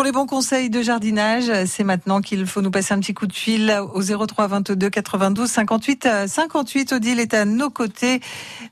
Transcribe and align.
Pour 0.00 0.06
les 0.06 0.12
bons 0.12 0.24
conseils 0.24 0.70
de 0.70 0.80
jardinage, 0.80 1.52
c'est 1.66 1.84
maintenant 1.84 2.22
qu'il 2.22 2.46
faut 2.46 2.62
nous 2.62 2.70
passer 2.70 2.94
un 2.94 3.00
petit 3.00 3.12
coup 3.12 3.26
de 3.26 3.34
fil 3.34 3.70
au 3.92 4.00
03 4.00 4.46
22 4.46 4.88
92 4.88 5.46
58 5.46 6.08
58. 6.26 6.94
Odile 6.94 7.20
est 7.20 7.34
à 7.34 7.44
nos 7.44 7.68
côtés. 7.68 8.20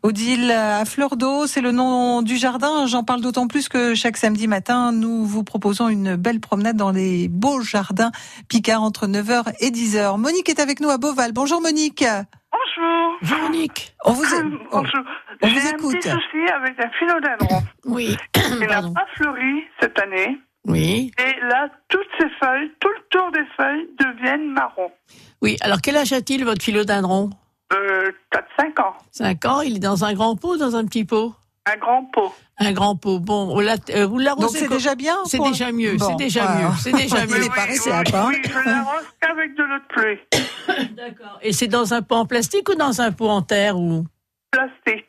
Odile 0.03 0.51
à 0.51 0.87
fleur 0.87 1.19
d'eau, 1.19 1.47
c'est 1.47 1.61
le 1.61 1.71
nom 1.71 2.23
du 2.23 2.39
jardin. 2.39 2.87
J'en 2.87 3.05
parle 3.05 3.21
d'autant 3.21 3.47
plus 3.47 3.69
que 3.69 3.95
chaque 3.95 4.17
samedi 4.17 4.49
matin, 4.49 4.91
nous 4.91 5.27
vous 5.27 5.45
proposons 5.45 5.91
une 5.91 6.17
belle 6.17 6.41
promenade 6.41 6.79
dans 6.79 6.93
les 6.93 7.29
beaux 7.29 7.61
jardins 7.61 8.11
Picard 8.49 8.83
entre 8.83 9.07
9h 9.07 9.53
et 9.61 9.69
10h. 9.69 10.19
Monique 10.19 10.49
est 10.49 10.61
avec 10.61 10.81
nous 10.81 10.89
à 10.89 10.97
Beauval. 10.97 11.33
Bonjour 11.33 11.61
Monique. 11.61 12.07
Bonjour. 12.07 13.19
Bonjour 13.21 13.39
Monique. 13.43 13.95
On 14.07 14.13
vous, 14.13 14.25
Ah, 14.33 14.43
Bonjour. 14.73 15.01
on 15.43 15.47
J'ai 15.47 15.61
vous 15.61 15.67
un 15.67 15.71
écoute. 15.73 15.93
petit 16.01 16.09
souci 16.09 16.53
avec 16.57 16.81
un 16.83 16.91
philodendron. 16.99 17.63
Oui. 17.85 18.17
Il 18.63 18.67
n'a 18.67 18.81
pas 18.81 19.07
fleuri 19.15 19.65
cette 19.79 19.99
année. 19.99 20.39
Oui. 20.69 21.11
Et 21.19 21.41
là, 21.47 21.69
toutes 21.89 22.07
ses 22.19 22.29
feuilles, 22.41 22.71
tout 22.81 22.89
le 22.89 23.03
tour 23.11 23.31
des 23.33 23.45
feuilles 23.57 23.89
deviennent 23.99 24.51
marron. 24.53 24.91
Oui. 25.43 25.57
Alors 25.61 25.81
quel 25.81 25.97
âge 25.97 26.13
a-t-il 26.13 26.45
votre 26.45 26.63
philodendron 26.63 27.31
Euh, 27.73 28.11
4-5 28.33 28.81
ans. 28.83 28.95
5 29.13 29.45
ans. 29.47 29.61
Il 29.63 29.77
est 29.77 29.81
dans 29.81 30.05
un 30.05 30.13
grand 30.15 30.37
pot, 30.37 30.55
ou 30.55 30.57
dans 30.59 30.77
un 30.77 30.85
petit 30.85 31.05
pot. 31.05 31.35
Un 31.71 31.77
grand 31.77 32.05
pot. 32.05 32.35
Un 32.59 32.73
grand 32.73 32.97
pot. 32.97 33.19
Bon, 33.19 33.51
on 33.55 33.61
euh, 33.61 33.77
vous 34.07 34.17
Donc 34.17 34.21
l'arrosez. 34.21 34.59
c'est 34.61 34.67
co- 34.69 34.75
déjà 34.75 34.95
bien 34.95 35.17
C'est 35.27 35.37
pour- 35.37 35.51
déjà 35.51 35.71
mieux. 35.71 35.97
Bon, 35.97 36.07
c'est 36.09 36.17
déjà 36.17 36.45
voilà. 36.47 36.69
mieux. 36.69 36.75
C'est 36.81 36.93
déjà 36.93 37.17
mieux. 37.27 37.35
à 37.35 37.39
oui, 37.41 37.49
part. 38.11 38.29
oui, 38.29 38.37
je 38.45 38.69
l'arrose 38.69 39.05
qu'avec 39.21 39.55
de 39.55 39.63
l'eau 39.63 39.79
de 39.79 39.87
pluie. 39.89 40.89
D'accord. 40.97 41.39
Et 41.43 41.53
c'est 41.53 41.67
dans 41.69 41.93
un 41.95 42.01
pot 42.03 42.15
en 42.17 42.27
plastique 42.27 42.69
ou 42.71 42.75
dans 42.75 43.01
un 43.03 43.13
pot 43.13 43.29
en 43.29 43.43
terre 43.43 43.79
ou 43.79 44.05
Plastique. 44.51 45.05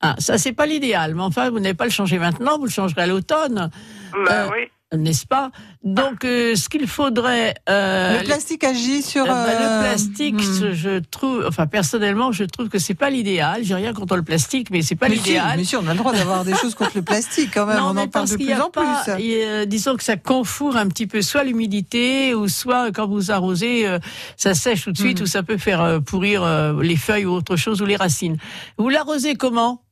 Ah, 0.00 0.16
ça 0.18 0.36
c'est 0.38 0.52
pas 0.52 0.66
l'idéal. 0.66 1.14
Mais 1.14 1.22
enfin, 1.22 1.50
vous 1.50 1.60
n'allez 1.60 1.74
pas 1.74 1.84
le 1.84 1.90
changer 1.92 2.18
maintenant. 2.18 2.58
Vous 2.58 2.64
le 2.64 2.70
changerez 2.70 3.02
à 3.02 3.06
l'automne, 3.06 3.70
Ben 4.12 4.20
Euh, 4.28 4.48
oui. 4.52 4.68
N'est-ce 4.96 5.26
pas? 5.26 5.50
Donc, 5.84 6.24
euh, 6.24 6.54
ce 6.54 6.68
qu'il 6.68 6.86
faudrait. 6.86 7.54
euh, 7.68 8.18
Le 8.18 8.24
plastique 8.24 8.62
agit 8.64 9.02
sur 9.02 9.24
Euh, 9.24 9.26
bah, 9.28 9.46
euh, 9.48 9.78
le 9.78 9.84
plastique, 9.88 10.36
hmm. 10.36 10.72
je 10.72 10.98
trouve, 11.00 11.44
enfin 11.48 11.66
personnellement, 11.66 12.30
je 12.32 12.44
trouve 12.44 12.68
que 12.68 12.78
c'est 12.78 12.94
pas 12.94 13.10
l'idéal. 13.10 13.62
J'ai 13.64 13.74
rien 13.74 13.92
contre 13.92 14.16
le 14.16 14.22
plastique, 14.22 14.68
mais 14.70 14.82
c'est 14.82 14.94
pas 14.96 15.08
Mais 15.08 15.16
si, 15.16 15.22
l'idéal. 15.24 15.54
mais 15.56 15.64
si, 15.64 15.76
on 15.76 15.86
a 15.86 15.92
le 15.92 15.98
droit 15.98 16.12
d'avoir 16.12 16.44
des 16.44 16.54
choses 16.54 16.74
contre 16.74 16.92
le 16.96 17.02
plastique 17.02 17.50
quand 17.54 17.66
même. 17.66 17.76
Non, 17.82 17.86
on 17.90 17.94
mais 17.94 18.02
en 18.02 18.08
parle 18.08 18.10
parce 18.26 18.30
de 18.32 18.36
qu'il 18.36 18.46
y 18.46 18.52
plus 18.52 18.60
a 18.60 18.66
en 18.66 18.70
pas- 18.70 19.02
plus. 19.16 19.24
et, 19.24 19.44
euh, 19.46 19.64
disons 19.64 19.96
que 19.96 20.04
ça 20.04 20.16
confourre 20.16 20.76
un 20.76 20.88
petit 20.88 21.06
peu 21.06 21.22
soit 21.22 21.44
l'humidité 21.44 22.34
ou 22.34 22.48
soit 22.48 22.92
quand 22.92 23.06
vous 23.08 23.30
arrosez, 23.30 23.86
euh, 23.86 23.98
ça 24.36 24.54
sèche 24.54 24.84
tout 24.84 24.92
de 24.92 24.98
suite 24.98 25.18
Mhm. 25.18 25.24
ou 25.24 25.26
ça 25.26 25.42
peut 25.42 25.58
faire 25.58 25.80
euh, 25.82 26.00
pourrir 26.00 26.42
euh, 26.42 26.80
les 26.82 26.96
feuilles 26.96 27.24
ou 27.26 27.32
autre 27.32 27.56
chose 27.56 27.82
ou 27.82 27.86
les 27.86 27.96
racines. 27.96 28.36
Vous 28.78 28.88
l'arrosez 28.88 29.34
comment? 29.34 29.82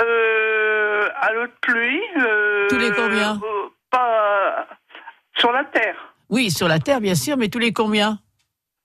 Euh, 0.00 1.08
à 1.20 1.32
l'eau 1.32 1.46
de 1.46 1.52
pluie. 1.60 2.00
euh, 2.18 2.66
Tous 2.68 2.78
les 2.78 2.90
combien? 2.92 3.34
euh, 3.34 3.59
Pas 3.90 4.66
sur 5.38 5.52
la 5.52 5.64
terre. 5.64 5.96
Oui, 6.28 6.50
sur 6.50 6.68
la 6.68 6.78
terre 6.78 7.00
bien 7.00 7.14
sûr, 7.14 7.36
mais 7.36 7.48
tous 7.48 7.58
les 7.58 7.72
combien? 7.72 8.18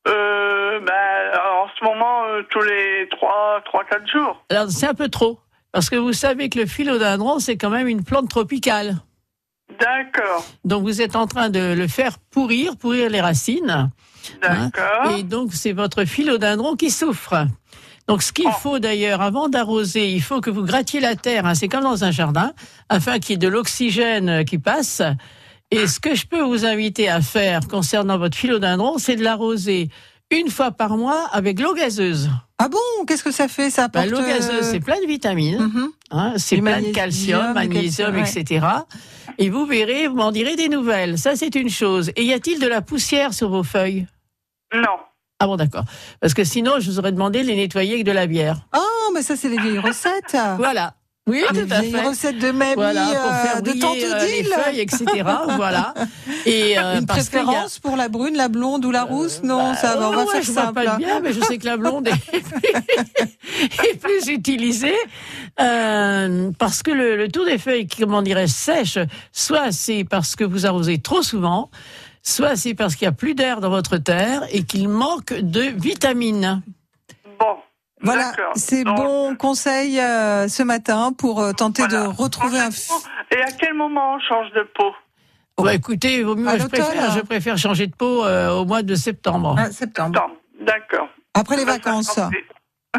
Euh, 0.08 0.80
ben, 0.80 1.40
en 1.60 1.68
ce 1.78 1.84
moment, 1.84 2.26
euh, 2.26 2.44
tous 2.50 2.62
les 2.62 3.08
3-4 3.10 4.12
jours. 4.12 4.44
Alors 4.50 4.70
c'est 4.70 4.88
un 4.88 4.94
peu 4.94 5.10
trop. 5.10 5.40
Parce 5.72 5.90
que 5.90 5.96
vous 5.96 6.14
savez 6.14 6.50
que 6.50 6.60
le 6.60 6.66
philodendron, 6.66 7.40
c'est 7.40 7.58
quand 7.58 7.70
même 7.70 7.88
une 7.88 8.04
plante 8.04 8.30
tropicale. 8.30 8.96
D'accord. 9.80 10.46
Donc 10.64 10.84
vous 10.84 11.02
êtes 11.02 11.16
en 11.16 11.28
train 11.28 11.50
de 11.50 11.74
le 11.74 11.88
faire 11.88 12.18
pourrir, 12.32 12.78
pourrir 12.78 13.10
les 13.10 13.20
racines. 13.20 13.90
D'accord. 14.42 15.18
Et 15.18 15.24
donc, 15.24 15.54
c'est 15.54 15.74
votre 15.74 16.06
philodendron 16.06 16.76
qui 16.76 16.90
souffre. 16.90 17.46
Donc, 18.08 18.22
ce 18.22 18.32
qu'il 18.32 18.46
Oh. 18.48 18.52
faut 18.62 18.80
d'ailleurs, 18.80 19.22
avant 19.22 19.50
d'arroser, 19.50 20.12
il 20.12 20.22
faut 20.22 20.40
que 20.42 20.50
vous 20.52 20.64
grattiez 20.64 21.00
la 21.00 21.16
terre, 21.16 21.46
hein, 21.46 21.56
c'est 21.56 21.68
comme 21.68 21.84
dans 21.84 22.04
un 22.04 22.12
jardin, 22.12 22.54
afin 22.90 23.18
qu'il 23.20 23.32
y 23.32 23.34
ait 23.34 23.38
de 23.38 23.48
l'oxygène 23.48 24.30
euh, 24.30 24.44
qui 24.44 24.60
passe. 24.60 25.02
Et 25.72 25.88
ce 25.88 26.00
que 26.00 26.14
je 26.14 26.28
peux 26.28 26.42
vous 26.42 26.66
inviter 26.66 27.10
à 27.10 27.22
faire 27.22 27.62
concernant 27.68 28.18
votre 28.20 28.38
philodendron, 28.38 29.00
c'est 29.00 29.16
de 29.16 29.24
l'arroser 29.24 29.90
une 30.32 30.50
fois 30.50 30.72
par 30.72 30.98
mois 30.98 31.28
avec 31.32 31.60
l'eau 31.60 31.74
gazeuse. 31.74 32.30
Ah 32.60 32.70
bon? 32.70 33.06
Qu'est-ce 33.08 33.24
que 33.24 33.32
ça 33.32 33.48
fait? 33.48 33.70
Ça 33.72 33.88
Bah, 33.88 34.02
apporte 34.02 34.10
l'eau 34.22 34.28
gazeuse, 34.28 34.64
euh, 34.64 34.72
c'est 34.72 34.80
plein 34.80 35.00
de 35.02 35.08
vitamines, 35.08 35.60
mhm. 35.60 35.90
hein, 36.12 36.34
c'est 36.38 36.58
plein 36.58 36.82
de 36.82 36.92
calcium, 36.92 37.54
magnésium, 37.54 38.14
calcium, 38.14 38.42
etc. 38.44 38.66
Et 39.40 39.50
vous 39.50 39.66
verrez, 39.66 40.08
vous 40.08 40.16
m'en 40.16 40.32
direz 40.32 40.56
des 40.56 40.70
nouvelles. 40.70 41.18
Ça, 41.18 41.36
c'est 41.36 41.56
une 41.56 41.70
chose. 41.70 42.12
Et 42.16 42.24
y 42.24 42.34
a-t-il 42.34 42.60
de 42.60 42.68
la 42.68 42.82
poussière 42.82 43.34
sur 43.34 43.50
vos 43.50 43.64
feuilles? 43.64 44.08
Non. 44.74 44.98
Ah 45.40 45.48
bon, 45.48 45.58
d'accord. 45.58 45.84
Parce 46.22 46.34
que 46.34 46.44
sinon, 46.44 46.80
je 46.80 46.90
vous 46.90 47.00
aurais 47.00 47.12
demandé 47.12 47.42
de 47.42 47.48
les 47.48 47.56
nettoyer 47.56 47.94
avec 47.96 48.06
de 48.06 48.12
la 48.12 48.26
bière. 48.26 48.62
Oh, 48.76 49.12
mais 49.14 49.22
ça 49.22 49.36
c'est 49.36 49.50
les 49.50 49.58
vieilles 49.58 49.80
recettes. 49.80 50.36
Voilà. 50.58 50.94
Oui, 51.28 51.44
Les 51.54 51.66
tout 51.66 51.74
à 51.74 51.82
fait. 51.82 52.08
recettes 52.08 52.38
de 52.38 52.52
mamie, 52.52 52.76
Voilà, 52.76 53.02
pour 53.06 53.34
faire 53.34 53.58
euh, 53.58 53.62
de 53.62 53.72
tante 53.80 53.98
euh, 53.98 54.26
les 54.28 54.44
feuilles, 54.44 54.80
etc. 54.80 55.06
voilà. 55.56 55.96
Et 56.46 56.78
euh, 56.78 57.00
Une 57.00 57.04
a- 57.06 57.08
préférence 57.08 57.80
pour 57.80 57.96
la 57.98 58.10
brune, 58.10 58.38
la 58.38 58.48
blonde 58.48 58.86
ou 58.86 58.92
la 58.92 59.02
rousse? 59.06 59.42
Non, 59.44 59.72
Bah, 59.72 59.76
ça 59.76 59.96
va, 59.98 60.10
on 60.10 60.14
oh, 60.14 60.16
va 60.18 60.26
ouais, 60.26 60.32
faire 60.34 60.44
je 60.44 60.52
vois 60.52 60.62
simple. 60.66 60.74
pas 60.76 60.84
le 60.94 60.98
bien, 61.00 61.20
mais 61.22 61.34
je 61.34 61.42
sais 61.42 61.58
que 61.58 61.66
la 61.66 61.78
blonde 61.78 62.08
est 62.08 62.16
plus, 62.16 62.44
est 63.90 64.00
plus 64.00 64.28
utilisée 64.28 64.94
euh, 65.60 66.52
parce 66.60 66.84
que 66.84 66.92
le, 66.92 67.16
le 67.18 67.28
tour 67.30 67.46
des 67.46 67.58
feuilles, 67.58 67.88
qui, 67.88 68.02
comment 68.02 68.22
dirais 68.22 68.46
sèche, 68.48 69.00
soit 69.32 69.72
c'est 69.72 70.04
parce 70.04 70.36
que 70.36 70.44
vous 70.44 70.68
arrosez 70.68 71.00
trop 71.00 71.24
souvent, 71.24 71.72
soit 72.26 72.56
c'est 72.56 72.74
parce 72.74 72.96
qu'il 72.96 73.06
y 73.06 73.08
a 73.08 73.14
plus 73.14 73.36
d'air 73.36 73.62
dans 73.62 73.70
votre 73.70 73.98
terre 73.98 74.42
et 74.52 74.64
qu'il 74.64 74.90
manque 74.90 75.34
de 75.34 75.62
vitamines. 75.62 76.62
Bon. 77.40 77.58
Voilà, 78.02 78.34
c'est 78.56 78.84
bon 78.84 79.36
conseil 79.36 80.00
euh, 80.00 80.48
ce 80.48 80.64
matin 80.64 81.12
pour 81.18 81.42
euh, 81.42 81.54
tenter 81.54 81.84
voilà. 81.88 82.04
de 82.04 82.08
retrouver 82.08 82.60
un. 82.60 82.70
Et 83.32 83.42
à 83.42 83.52
quel 83.60 83.74
moment 83.74 84.16
on 84.16 84.20
change 84.20 84.52
de 84.52 84.68
peau 84.76 84.92
Bah, 85.64 85.74
écoutez, 85.74 86.22
vaut 86.22 86.36
mieux, 86.36 86.50
je 86.60 86.68
préfère, 86.68 87.12
je 87.12 87.22
préfère 87.22 87.58
changer 87.58 87.88
de 87.88 87.96
peau 87.96 88.24
euh, 88.26 88.52
au 88.52 88.66
mois 88.66 88.84
de 88.84 88.94
septembre. 88.96 89.56
Ah, 89.58 89.72
septembre. 89.72 90.20
Non. 90.20 90.66
D'accord. 90.66 91.08
Après 91.34 91.56
les 91.56 91.66
Ça, 91.66 91.72
vacances. 91.72 92.20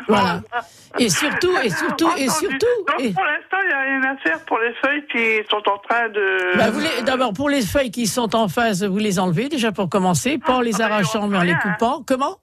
Voilà. 0.08 0.40
Et 0.98 1.10
surtout, 1.10 1.54
et 1.62 1.68
surtout, 1.68 2.08
et 2.16 2.26
surtout. 2.30 2.48
Donc 2.88 3.00
et- 3.00 3.12
pour 3.12 3.22
l'instant, 3.24 3.58
il 3.62 3.68
n'y 3.68 3.74
a 3.74 3.80
rien 3.82 4.14
à 4.14 4.16
faire 4.16 4.40
pour 4.46 4.58
les 4.58 4.72
feuilles 4.82 5.04
qui 5.12 5.46
sont 5.50 5.62
en 5.70 5.76
train 5.86 6.08
de. 6.08 6.56
Bah, 6.56 6.70
D'abord, 7.04 7.34
pour 7.34 7.50
les 7.50 7.60
feuilles 7.60 7.90
qui 7.90 8.06
sont 8.06 8.34
en 8.34 8.48
phase, 8.48 8.82
vous 8.82 8.96
les 8.96 9.18
enlevez 9.18 9.50
déjà 9.50 9.72
pour 9.72 9.90
commencer, 9.90 10.38
pas 10.38 10.54
en 10.54 10.60
les 10.62 10.74
Ah, 10.76 10.78
bah, 10.78 10.84
arrachant 10.94 11.28
mais 11.28 11.36
en 11.36 11.42
les 11.42 11.52
hein. 11.52 11.58
coupant. 11.62 12.02
Comment 12.06 12.38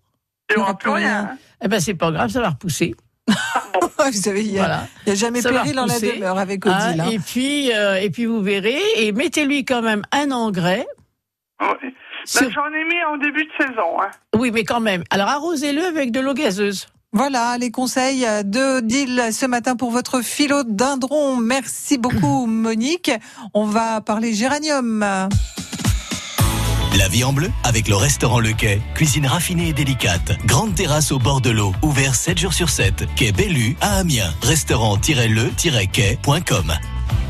Il 0.51 0.57
n'y 0.57 0.61
aura 0.61 0.77
plus 0.77 0.91
rien. 0.91 1.21
rien. 1.21 1.37
Eh 1.63 1.67
ben 1.67 1.79
c'est 1.79 1.95
pas 1.95 2.11
grave, 2.11 2.29
ça 2.29 2.41
va 2.41 2.49
repousser. 2.49 2.93
Vous 3.81 4.11
savez, 4.11 4.43
il 4.43 4.51
n'y 4.51 4.59
a, 4.59 4.65
Voilà. 4.65 4.87
il 5.07 5.09
y 5.09 5.11
a 5.13 5.15
jamais 5.15 5.41
Ça 5.41 5.49
péril 5.49 5.79
en 5.79 5.85
la 5.87 5.99
demeure 5.99 6.37
avec 6.37 6.63
Hein, 6.67 6.89
Odile. 6.89 7.01
hein. 7.01 7.07
et 7.11 7.17
puis, 7.19 7.73
euh, 7.73 7.95
et 7.95 8.09
puis 8.11 8.25
vous 8.25 8.41
verrez, 8.41 8.77
et 8.97 9.11
mettez-lui 9.13 9.65
quand 9.65 9.81
même 9.81 10.03
un 10.11 10.29
engrais. 10.29 10.85
Oui. 11.61 11.67
sur- 12.25 12.41
Ben, 12.41 12.51
J'en 12.51 12.67
ai 12.67 12.83
mis 12.85 13.03
en 13.11 13.17
début 13.17 13.45
de 13.45 13.51
saison. 13.65 13.99
Hein. 14.01 14.11
Oui, 14.35 14.51
mais 14.51 14.63
quand 14.63 14.79
même. 14.81 15.03
Alors 15.09 15.29
arrosez-le 15.29 15.83
avec 15.85 16.11
de 16.11 16.19
l'eau 16.19 16.33
gazeuse. 16.35 16.87
Voilà 17.15 17.59
les 17.59 17.69
conseils 17.69 18.25
de 18.43 18.79
Odile 18.79 19.25
ce 19.31 19.45
matin 19.45 19.75
pour 19.75 19.91
votre 19.91 20.21
philodendron. 20.21 21.37
Merci 21.37 21.99
beaucoup 21.99 22.45
Monique. 22.47 23.11
On 23.53 23.65
va 23.65 24.01
parler 24.01 24.33
géranium. 24.33 25.05
La 26.97 27.07
vie 27.09 27.23
en 27.23 27.31
bleu 27.31 27.51
avec 27.63 27.87
le 27.87 27.95
restaurant 27.95 28.39
Le 28.39 28.53
Quai. 28.53 28.81
Cuisine 28.95 29.27
raffinée 29.27 29.69
et 29.69 29.73
délicate. 29.73 30.31
Grande 30.45 30.73
terrasse 30.73 31.11
au 31.11 31.19
bord 31.19 31.39
de 31.39 31.51
l'eau. 31.51 31.71
Ouvert 31.83 32.15
7 32.15 32.39
jours 32.39 32.53
sur 32.53 32.71
7. 32.71 33.05
Quai 33.15 33.31
Bellu 33.31 33.77
à 33.79 33.97
Amiens. 33.97 34.33
Restaurant-le-quai.com. 34.41 36.73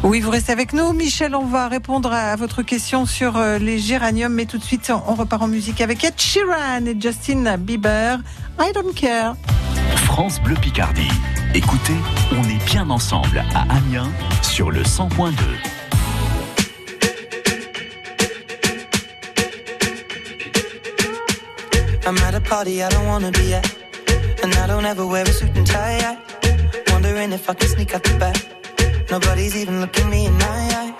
Oui, 0.03 0.21
vous 0.21 0.31
restez 0.31 0.53
avec 0.53 0.71
nous. 0.71 0.93
Michel, 0.93 1.35
on 1.35 1.45
va 1.45 1.67
répondre 1.67 2.13
à 2.13 2.37
votre 2.37 2.61
question 2.61 3.05
sur 3.05 3.35
euh, 3.37 3.57
les 3.57 3.79
géraniums. 3.79 4.33
Mais 4.33 4.45
tout 4.45 4.57
de 4.57 4.63
suite, 4.63 4.93
on 5.07 5.13
repart 5.13 5.43
en 5.43 5.47
musique 5.47 5.81
avec 5.81 6.03
Ed 6.05 6.13
Sheeran 6.17 6.85
et 6.85 6.95
Justin 6.99 7.57
Bieber. 7.57 8.19
I 8.59 8.71
don't 8.73 8.93
care. 8.93 9.35
France 10.13 10.39
Bleu 10.39 10.53
Picardie. 10.53 11.09
Écoutez, 11.55 11.95
on 12.33 12.43
est 12.43 12.63
bien 12.65 12.87
ensemble 12.91 13.43
à 13.55 13.61
Amiens 13.77 14.11
sur 14.43 14.69
le 14.69 14.83
100.2. 14.83 15.31
I'm 22.05 22.15
at 22.19 22.35
a 22.35 22.39
party 22.39 22.83
I 22.83 22.89
don't 22.89 23.07
wanna 23.07 23.31
be 23.31 23.55
at. 23.55 23.65
And 24.43 24.53
I 24.53 24.67
don't 24.67 24.85
ever 24.85 25.03
wear 25.03 25.23
a 25.23 25.33
suit 25.33 25.49
and 25.57 25.65
tie. 25.65 25.97
I 25.97 26.91
wondering 26.91 27.33
if 27.33 27.49
I 27.49 27.55
can 27.55 27.69
sneak 27.69 27.95
out 27.95 28.03
the 28.03 28.15
back. 28.19 28.37
Nobody's 29.09 29.55
even 29.55 29.81
looking 29.81 30.11
me 30.11 30.27
in 30.27 30.37
my 30.37 30.45
eyes. 30.45 30.93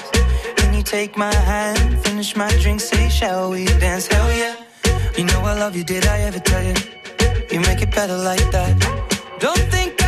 Can 0.56 0.74
you 0.74 0.82
take 0.82 1.16
my 1.16 1.32
hand, 1.32 2.04
finish 2.04 2.36
my 2.36 2.50
drink, 2.62 2.82
say, 2.82 3.10
shall 3.10 3.52
we 3.52 3.66
dance? 3.80 4.08
Hell 4.08 4.32
yeah. 4.36 4.56
You 5.16 5.26
know 5.26 5.42
I 5.42 5.54
love 5.60 5.76
you, 5.76 5.84
did 5.84 6.08
I 6.08 6.22
ever 6.22 6.40
tell 6.40 6.64
you? 6.64 6.74
You 7.52 7.60
make 7.60 7.84
it 7.84 7.94
better 7.94 8.18
like 8.18 8.50
that. 8.50 9.03
Don't 9.44 9.58
think 9.58 10.03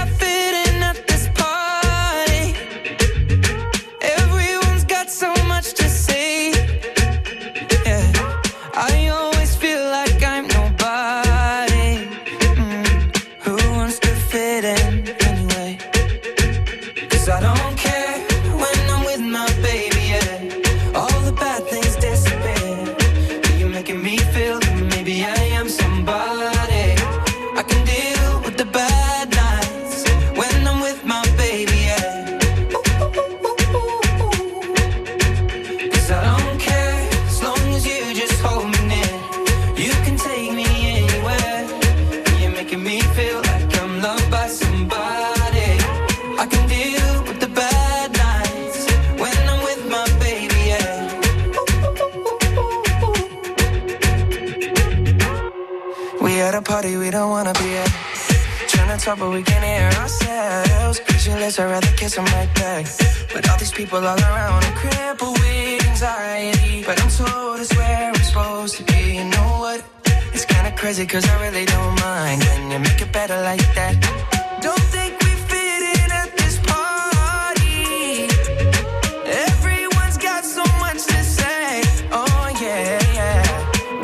all 63.49 63.57
these 63.57 63.71
people 63.71 63.99
all 63.99 64.19
around, 64.19 64.63
I'm 64.63 64.73
crippled 64.81 65.37
with 65.39 65.87
anxiety. 65.89 66.83
But 66.85 67.01
I'm 67.01 67.09
told 67.09 67.59
it's 67.59 67.75
where 67.75 68.11
I'm 68.13 68.15
supposed 68.29 68.75
to 68.77 68.83
be. 68.83 69.01
You 69.17 69.25
know 69.25 69.49
what? 69.63 69.83
It's 70.33 70.45
kinda 70.45 70.71
crazy, 70.81 71.05
cause 71.05 71.25
I 71.27 71.35
really 71.45 71.65
don't 71.65 71.95
mind. 72.01 72.41
Can 72.41 72.71
you 72.71 72.79
make 72.79 73.01
it 73.01 73.11
better 73.11 73.39
like 73.41 73.65
that? 73.75 73.93
Don't 74.61 74.85
think 74.95 75.11
we 75.23 75.31
fit 75.49 75.81
in 75.95 76.09
at 76.21 76.29
this 76.37 76.55
party. 76.71 78.27
Everyone's 79.47 80.17
got 80.17 80.43
so 80.57 80.63
much 80.83 81.01
to 81.11 81.19
say. 81.23 81.81
Oh, 82.11 82.45
yeah, 82.61 82.99
yeah. 83.19 83.43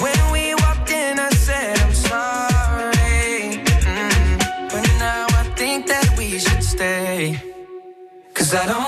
When 0.06 0.22
we 0.36 0.44
walked 0.64 0.90
in, 0.92 1.20
I 1.20 1.30
said, 1.48 1.74
I'm 1.86 1.94
sorry. 1.94 3.64
Mm. 3.94 4.72
But 4.72 4.84
now 5.08 5.26
I 5.42 5.44
think 5.60 5.88
that 5.88 6.08
we 6.18 6.40
should 6.40 6.64
stay. 6.64 7.40
Cause 8.34 8.54
I 8.56 8.66
don't 8.66 8.81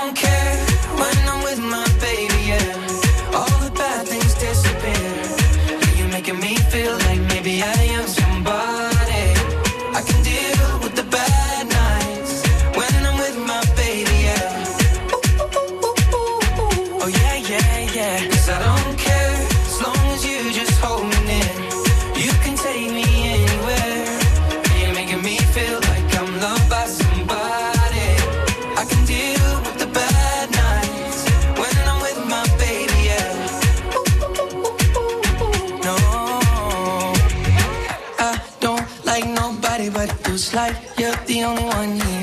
It's 40.34 40.52
like 40.52 40.74
you're 40.98 41.14
the 41.26 41.44
only 41.44 41.62
one 41.62 41.92
here. 42.00 42.13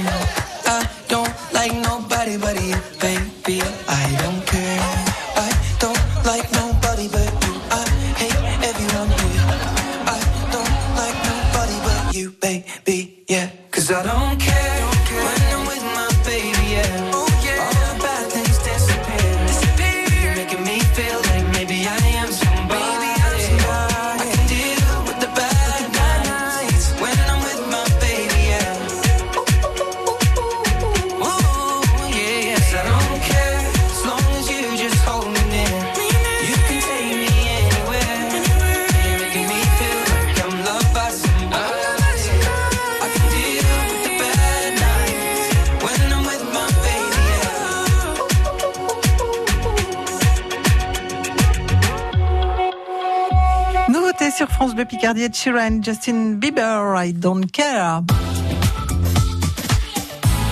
France 54.62 54.76
Bleu 54.76 54.86
Picardie, 54.86 55.28
Sheeran, 55.34 55.82
Justin 55.82 56.36
Bieber, 56.36 56.94
I 56.96 57.14
don't 57.14 57.48
care. 57.52 58.04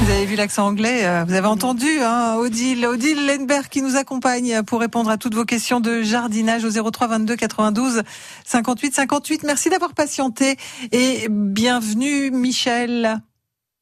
Vous 0.02 0.10
avez 0.10 0.26
vu 0.26 0.36
l'accent 0.36 0.66
anglais, 0.66 1.06
euh, 1.06 1.24
vous 1.28 1.36
avez 1.36 1.46
entendu 1.46 1.86
hein, 2.02 2.38
Odile, 2.40 2.88
Odile 2.88 3.28
Lenberg 3.28 3.68
qui 3.68 3.84
nous 3.84 3.98
accompagne 3.98 4.64
pour 4.64 4.80
répondre 4.80 5.12
à 5.12 5.18
toutes 5.18 5.36
vos 5.36 5.46
questions 5.46 5.80
de 5.80 6.02
jardinage 6.02 6.66
au 6.66 6.72
03 6.72 7.06
22 7.06 7.36
92 7.36 8.02
58 8.46 8.96
58. 8.96 9.44
Merci 9.44 9.70
d'avoir 9.70 9.94
patienté 9.94 10.56
et 10.92 11.28
bienvenue 11.30 12.32
Michel. 12.32 13.22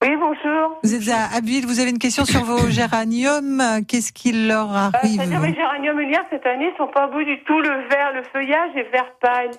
Oui, 0.01 0.09
bonjour. 0.19 0.77
Vous 0.83 0.93
êtes 0.93 1.07
à 1.07 1.37
Abbeville, 1.37 1.65
vous 1.65 1.79
avez 1.79 1.91
une 1.91 1.99
question 1.99 2.25
sur 2.25 2.43
vos 2.43 2.67
géraniums. 2.69 3.63
Qu'est-ce 3.87 4.11
qui 4.11 4.33
leur 4.33 4.73
Euh, 4.73 4.89
arrive 4.93 5.21
C'est-à-dire 5.21 5.39
mes 5.39 5.55
géraniums 5.55 6.01
Elia, 6.01 6.21
cette 6.29 6.45
année, 6.45 6.73
sont 6.77 6.89
pas 6.93 7.07
beaux 7.07 7.23
du 7.23 7.41
tout. 7.45 7.61
Le 7.61 7.87
vert, 7.87 8.11
le 8.13 8.23
feuillage 8.33 8.75
est 8.75 8.91
vert 8.91 9.13
pâle. 9.21 9.51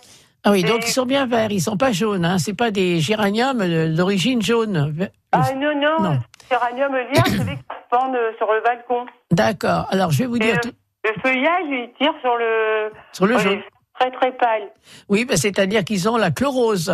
Ah 0.44 0.52
oui, 0.52 0.62
donc 0.62 0.86
ils 0.86 0.92
sont 0.92 1.04
bien 1.06 1.26
verts, 1.26 1.50
ils 1.50 1.60
sont 1.60 1.76
pas 1.76 1.92
jaunes. 1.92 2.24
Hein. 2.24 2.38
C'est 2.38 2.54
pas 2.54 2.70
des 2.70 3.00
géraniums 3.00 3.60
euh, 3.60 3.94
d'origine 3.94 4.40
jaune. 4.40 5.08
Ah 5.32 5.42
non, 5.54 5.74
non, 5.74 6.00
Non. 6.00 6.18
géranium 6.48 6.94
Elia, 6.94 7.22
c'est 7.26 7.38
celui 7.38 7.56
qui 7.56 7.62
pendent 7.90 8.14
euh, 8.14 8.32
sur 8.38 8.46
le 8.52 8.62
balcon. 8.62 9.06
D'accord. 9.30 9.86
Alors 9.90 10.10
je 10.10 10.18
vais 10.18 10.26
vous 10.26 10.36
Et 10.36 10.40
dire 10.40 10.54
le, 10.54 10.60
tout 10.70 10.76
le 11.04 11.20
feuillage, 11.22 11.64
il 11.68 11.90
tire 11.98 12.12
sur 12.20 12.36
le... 12.36 12.90
sur 13.12 13.26
le 13.26 13.38
jaune. 13.38 13.60
Très, 13.98 14.10
très 14.12 14.32
pâle. 14.32 14.70
Oui, 15.08 15.24
ben, 15.24 15.36
c'est-à-dire 15.36 15.84
qu'ils 15.84 16.08
ont 16.08 16.16
la 16.16 16.30
chlorose. 16.30 16.92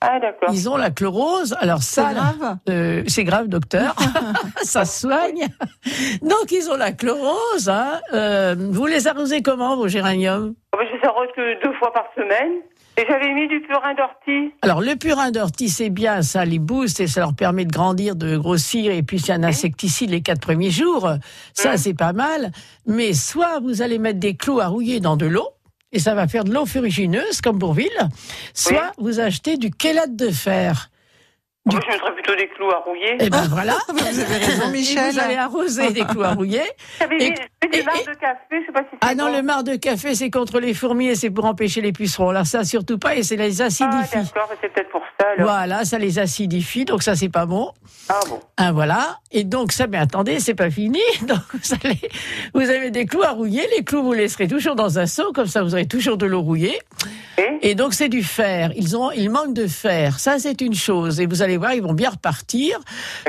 Ah, 0.00 0.18
d'accord. 0.20 0.50
Ils 0.52 0.68
ont 0.68 0.76
la 0.76 0.90
chlorose. 0.90 1.56
Alors 1.60 1.82
C'est 1.82 2.02
ça, 2.02 2.12
grave 2.12 2.56
euh, 2.68 3.02
c'est 3.06 3.24
grave, 3.24 3.48
docteur. 3.48 3.94
ça 4.62 4.84
soigne. 4.84 5.46
Donc 6.22 6.50
ils 6.50 6.68
ont 6.70 6.76
la 6.76 6.92
chlorose. 6.92 7.68
Hein. 7.68 8.00
Euh, 8.12 8.54
vous 8.58 8.86
les 8.86 9.06
arrosez 9.06 9.42
comment 9.42 9.76
vos 9.76 9.88
géraniums? 9.88 10.54
Ah, 10.72 10.78
ben, 10.78 10.86
Je 10.90 10.96
les 10.96 11.04
arrose 11.08 11.28
que 11.34 11.62
deux 11.62 11.72
fois 11.74 11.92
par 11.92 12.04
semaine. 12.14 12.52
Et 12.96 13.04
j'avais 13.08 13.32
mis 13.32 13.48
du 13.48 13.60
purin 13.62 13.92
d'ortie. 13.94 14.52
Alors 14.62 14.80
le 14.80 14.94
purin 14.94 15.32
d'ortie 15.32 15.68
c'est 15.68 15.90
bien, 15.90 16.22
ça 16.22 16.44
les 16.44 16.60
booste 16.60 17.00
et 17.00 17.08
ça 17.08 17.20
leur 17.20 17.34
permet 17.34 17.64
de 17.64 17.72
grandir, 17.72 18.14
de 18.14 18.36
grossir 18.36 18.92
et 18.92 19.02
puis 19.02 19.18
c'est 19.18 19.32
un 19.32 19.42
insecticide 19.42 20.10
les 20.10 20.20
quatre 20.20 20.40
premiers 20.40 20.70
jours. 20.70 21.10
Ça 21.54 21.76
c'est 21.76 21.94
pas 21.94 22.12
mal. 22.12 22.52
Mais 22.86 23.12
soit 23.12 23.58
vous 23.60 23.82
allez 23.82 23.98
mettre 23.98 24.20
des 24.20 24.36
clous 24.36 24.60
à 24.60 24.68
rouiller 24.68 25.00
dans 25.00 25.16
de 25.16 25.26
l'eau. 25.26 25.53
Et 25.94 26.00
ça 26.00 26.14
va 26.14 26.26
faire 26.26 26.42
de 26.42 26.52
l'eau 26.52 26.66
ferrugineuse, 26.66 27.40
comme 27.40 27.60
pour 27.60 27.72
Ville. 27.72 27.88
Soit 28.52 28.92
vous 28.98 29.20
achetez 29.20 29.56
du 29.56 29.70
chélate 29.80 30.16
de 30.16 30.28
fer. 30.28 30.90
Du- 31.66 31.76
Moi, 31.76 31.84
je 31.86 31.92
mettrais 31.92 32.12
plutôt 32.14 32.34
des 32.36 32.46
clous 32.48 32.70
à 32.70 32.78
rouiller. 32.80 33.16
Et 33.24 33.30
ben 33.30 33.46
voilà. 33.48 33.76
Vous 33.88 34.20
avez 34.20 34.36
raison 34.44 34.68
Et 34.68 34.72
Michel. 34.72 35.12
vous 35.12 35.18
allez 35.18 35.36
arroser 35.36 35.92
des 35.92 36.04
clous 36.04 36.22
à 36.22 36.34
rouiller. 36.34 36.60
J'avais 37.00 37.16
et- 37.16 37.26
et- 37.28 37.32
de 37.32 38.14
café, 38.20 38.38
je 38.50 38.66
sais 38.66 38.72
pas 38.72 38.80
si 38.82 38.96
Ah 39.00 39.14
non, 39.14 39.26
bon. 39.30 39.36
le 39.36 39.42
marc 39.42 39.64
de 39.64 39.76
café, 39.76 40.14
c'est 40.14 40.28
contre 40.30 40.60
les 40.60 40.74
fourmis 40.74 41.08
et 41.08 41.14
c'est 41.14 41.30
pour 41.30 41.46
empêcher 41.46 41.80
les 41.80 41.92
pucerons. 41.92 42.28
Alors 42.28 42.44
ça, 42.46 42.64
surtout 42.64 42.98
pas, 42.98 43.16
et 43.16 43.22
c'est 43.22 43.36
les 43.36 43.62
Ah, 43.62 43.66
acidifie. 43.66 44.16
d'accord, 44.16 44.50
c'est 44.60 44.68
peut-être 44.72 44.90
pour 44.90 45.00
ça, 45.18 45.26
alors. 45.36 45.48
voilà, 45.48 45.84
ça 45.86 45.98
les 45.98 46.18
acidifie, 46.18 46.84
donc 46.84 47.02
ça, 47.02 47.14
c'est 47.16 47.30
pas 47.30 47.46
bon. 47.46 47.72
Ah 48.10 48.20
bon. 48.28 48.40
Ah, 48.58 48.70
voilà. 48.72 49.18
Et 49.32 49.44
donc, 49.44 49.72
ça, 49.72 49.86
mais 49.86 49.96
attendez, 49.96 50.40
c'est 50.40 50.54
pas 50.54 50.70
fini. 50.70 51.00
Donc, 51.26 51.38
vous 51.54 51.74
allez, 51.82 51.98
vous 52.52 52.70
avez 52.70 52.90
des 52.90 53.06
clous 53.06 53.22
à 53.22 53.30
rouiller. 53.30 53.66
Les 53.76 53.82
clous, 53.82 54.02
vous 54.02 54.12
laisserez 54.12 54.46
toujours 54.46 54.74
dans 54.74 54.98
un 54.98 55.06
seau, 55.06 55.32
comme 55.32 55.46
ça, 55.46 55.62
vous 55.62 55.72
aurez 55.74 55.86
toujours 55.88 56.18
de 56.18 56.26
l'eau 56.26 56.42
rouillée. 56.42 56.78
Et 57.38 57.43
Et 57.66 57.74
donc, 57.74 57.94
c'est 57.94 58.10
du 58.10 58.22
fer. 58.22 58.72
Ils 58.76 58.94
ont, 58.94 59.10
ils 59.10 59.30
manquent 59.30 59.54
de 59.54 59.66
fer. 59.66 60.18
Ça, 60.20 60.38
c'est 60.38 60.60
une 60.60 60.74
chose. 60.74 61.18
Et 61.18 61.24
vous 61.26 61.40
allez 61.40 61.56
voir, 61.56 61.72
ils 61.72 61.82
vont 61.82 61.94
bien 61.94 62.10
repartir. 62.10 62.78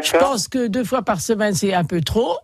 Je 0.04 0.12
pense 0.18 0.50
que 0.50 0.68
deux 0.68 0.84
fois 0.84 1.04
par 1.04 1.22
semaine, 1.22 1.54
c'est 1.54 1.74
un 1.74 1.86
peu 1.86 2.02
trop. 2.02 2.38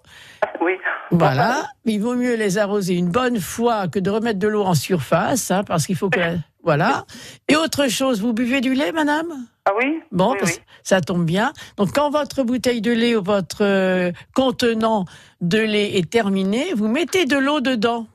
Oui. 0.61 0.71
Voilà. 1.11 1.65
Il 1.83 1.99
vaut 2.01 2.15
mieux 2.15 2.35
les 2.35 2.57
arroser 2.57 2.93
une 2.95 3.09
bonne 3.09 3.41
fois 3.41 3.89
que 3.89 3.99
de 3.99 4.09
remettre 4.09 4.39
de 4.39 4.47
l'eau 4.47 4.63
en 4.63 4.73
surface, 4.73 5.51
hein, 5.51 5.65
parce 5.65 5.85
qu'il 5.85 5.97
faut 5.97 6.09
que, 6.09 6.37
voilà. 6.63 7.05
Et 7.49 7.57
autre 7.57 7.89
chose, 7.89 8.21
vous 8.21 8.31
buvez 8.31 8.61
du 8.61 8.73
lait, 8.73 8.93
madame? 8.93 9.27
Ah 9.65 9.71
oui 9.77 9.99
Bon, 10.13 10.31
oui, 10.31 10.37
parce- 10.39 10.53
oui. 10.55 10.61
ça 10.83 11.01
tombe 11.01 11.25
bien. 11.25 11.51
Donc, 11.75 11.91
quand 11.93 12.09
votre 12.09 12.43
bouteille 12.43 12.79
de 12.81 12.93
lait 12.93 13.17
ou 13.17 13.21
votre 13.21 13.57
euh, 13.65 14.13
contenant 14.33 15.03
de 15.41 15.57
lait 15.59 15.97
est 15.97 16.09
terminé, 16.09 16.67
vous 16.73 16.87
mettez 16.87 17.25
de 17.25 17.37
l'eau 17.37 17.59
dedans. 17.59 18.07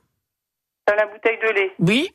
Dans 0.88 0.94
la 0.94 1.06
bouteille 1.06 1.36
de 1.42 1.52
lait. 1.52 1.72
Oui. 1.80 2.10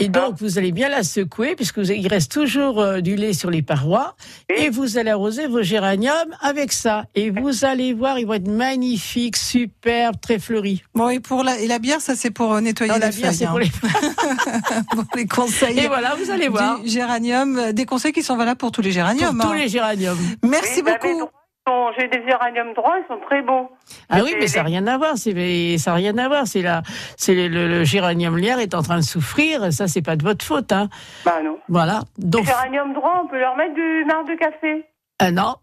Et 0.00 0.08
donc, 0.08 0.36
vous 0.40 0.58
allez 0.58 0.72
bien 0.72 0.88
la 0.88 1.02
secouer, 1.04 1.54
puisque 1.54 1.78
vous- 1.78 1.92
il 1.92 2.08
reste 2.08 2.32
toujours 2.32 2.80
euh, 2.80 3.00
du 3.00 3.16
lait 3.16 3.32
sur 3.34 3.50
les 3.50 3.60
parois. 3.62 4.16
Oui. 4.50 4.56
Et 4.64 4.70
vous 4.70 4.96
allez 4.98 5.10
arroser 5.10 5.46
vos 5.46 5.62
géraniums 5.62 6.34
avec 6.40 6.72
ça. 6.72 7.04
Et 7.14 7.30
vous 7.30 7.64
allez 7.64 7.92
voir, 7.92 8.18
ils 8.18 8.26
vont 8.26 8.32
être 8.34 8.48
magnifiques, 8.48 9.36
superbes, 9.36 10.16
très 10.20 10.38
fleuris. 10.38 10.82
Bon 10.94 11.10
et 11.10 11.20
pour 11.20 11.44
la 11.44 11.60
et 11.60 11.66
la 11.68 11.78
bière 11.78 12.00
ça 12.00 12.16
c'est 12.16 12.30
pour 12.30 12.54
euh, 12.54 12.60
nettoyer 12.60 12.92
Non, 12.92 12.98
la 12.98 13.10
les 13.10 13.16
bière, 13.16 13.32
c'est 13.34 13.46
pour 13.46 13.58
les... 13.60 13.66
hein. 13.66 14.82
Pour 14.90 15.04
les 15.14 15.26
conseils. 15.26 15.78
Et 15.78 15.86
voilà, 15.86 16.14
vous 16.16 16.30
allez 16.30 16.48
voir. 16.48 16.80
Du 16.80 16.88
géranium, 16.88 17.58
euh, 17.58 17.72
des 17.72 17.84
conseils 17.84 18.12
qui 18.12 18.22
sont 18.22 18.36
valables 18.36 18.58
pour 18.58 18.72
tous 18.72 18.82
les 18.82 18.90
géraniums. 18.92 19.36
Pour 19.36 19.46
tous 19.50 19.52
hein. 19.52 19.58
les 19.58 19.68
géraniums. 19.68 20.18
Merci 20.42 20.82
Oui, 20.84 20.92
beaucoup. 20.92 21.28
J'ai 21.98 22.08
des 22.08 22.22
géraniums 22.26 22.74
droits, 22.74 22.96
ils 22.98 23.06
sont 23.08 23.20
très 23.26 23.40
beaux. 23.42 23.70
Ah 24.10 24.18
oui, 24.22 24.34
mais 24.38 24.46
ça 24.48 24.58
n'a 24.60 24.64
rien 24.66 24.86
à 24.86 24.98
voir. 24.98 25.16
C'est 25.16 25.78
ça 25.78 25.92
n'a 25.92 25.96
rien 25.96 26.16
à 26.18 26.28
voir. 26.28 26.46
C'est 26.46 26.64
c'est 27.16 27.34
le, 27.34 27.48
le, 27.48 27.68
le 27.68 27.84
géranium 27.84 28.36
lierre 28.36 28.58
est 28.58 28.74
en 28.74 28.82
train 28.82 28.96
de 28.96 29.02
souffrir. 29.02 29.72
Ça, 29.72 29.88
c'est 29.88 30.02
pas 30.02 30.16
de 30.16 30.22
votre 30.22 30.44
faute, 30.44 30.72
hein. 30.72 30.88
Bah 31.24 31.40
non. 31.42 31.58
Voilà. 31.68 32.00
Les 32.18 32.26
Donc, 32.28 32.44
géraniums 32.44 32.92
droits, 32.92 33.22
on 33.24 33.28
peut 33.28 33.38
leur 33.38 33.56
mettre 33.56 33.74
du 33.74 34.04
marc 34.06 34.28
de 34.28 34.34
café. 34.34 34.84
ah 35.20 35.30
non, 35.30 35.54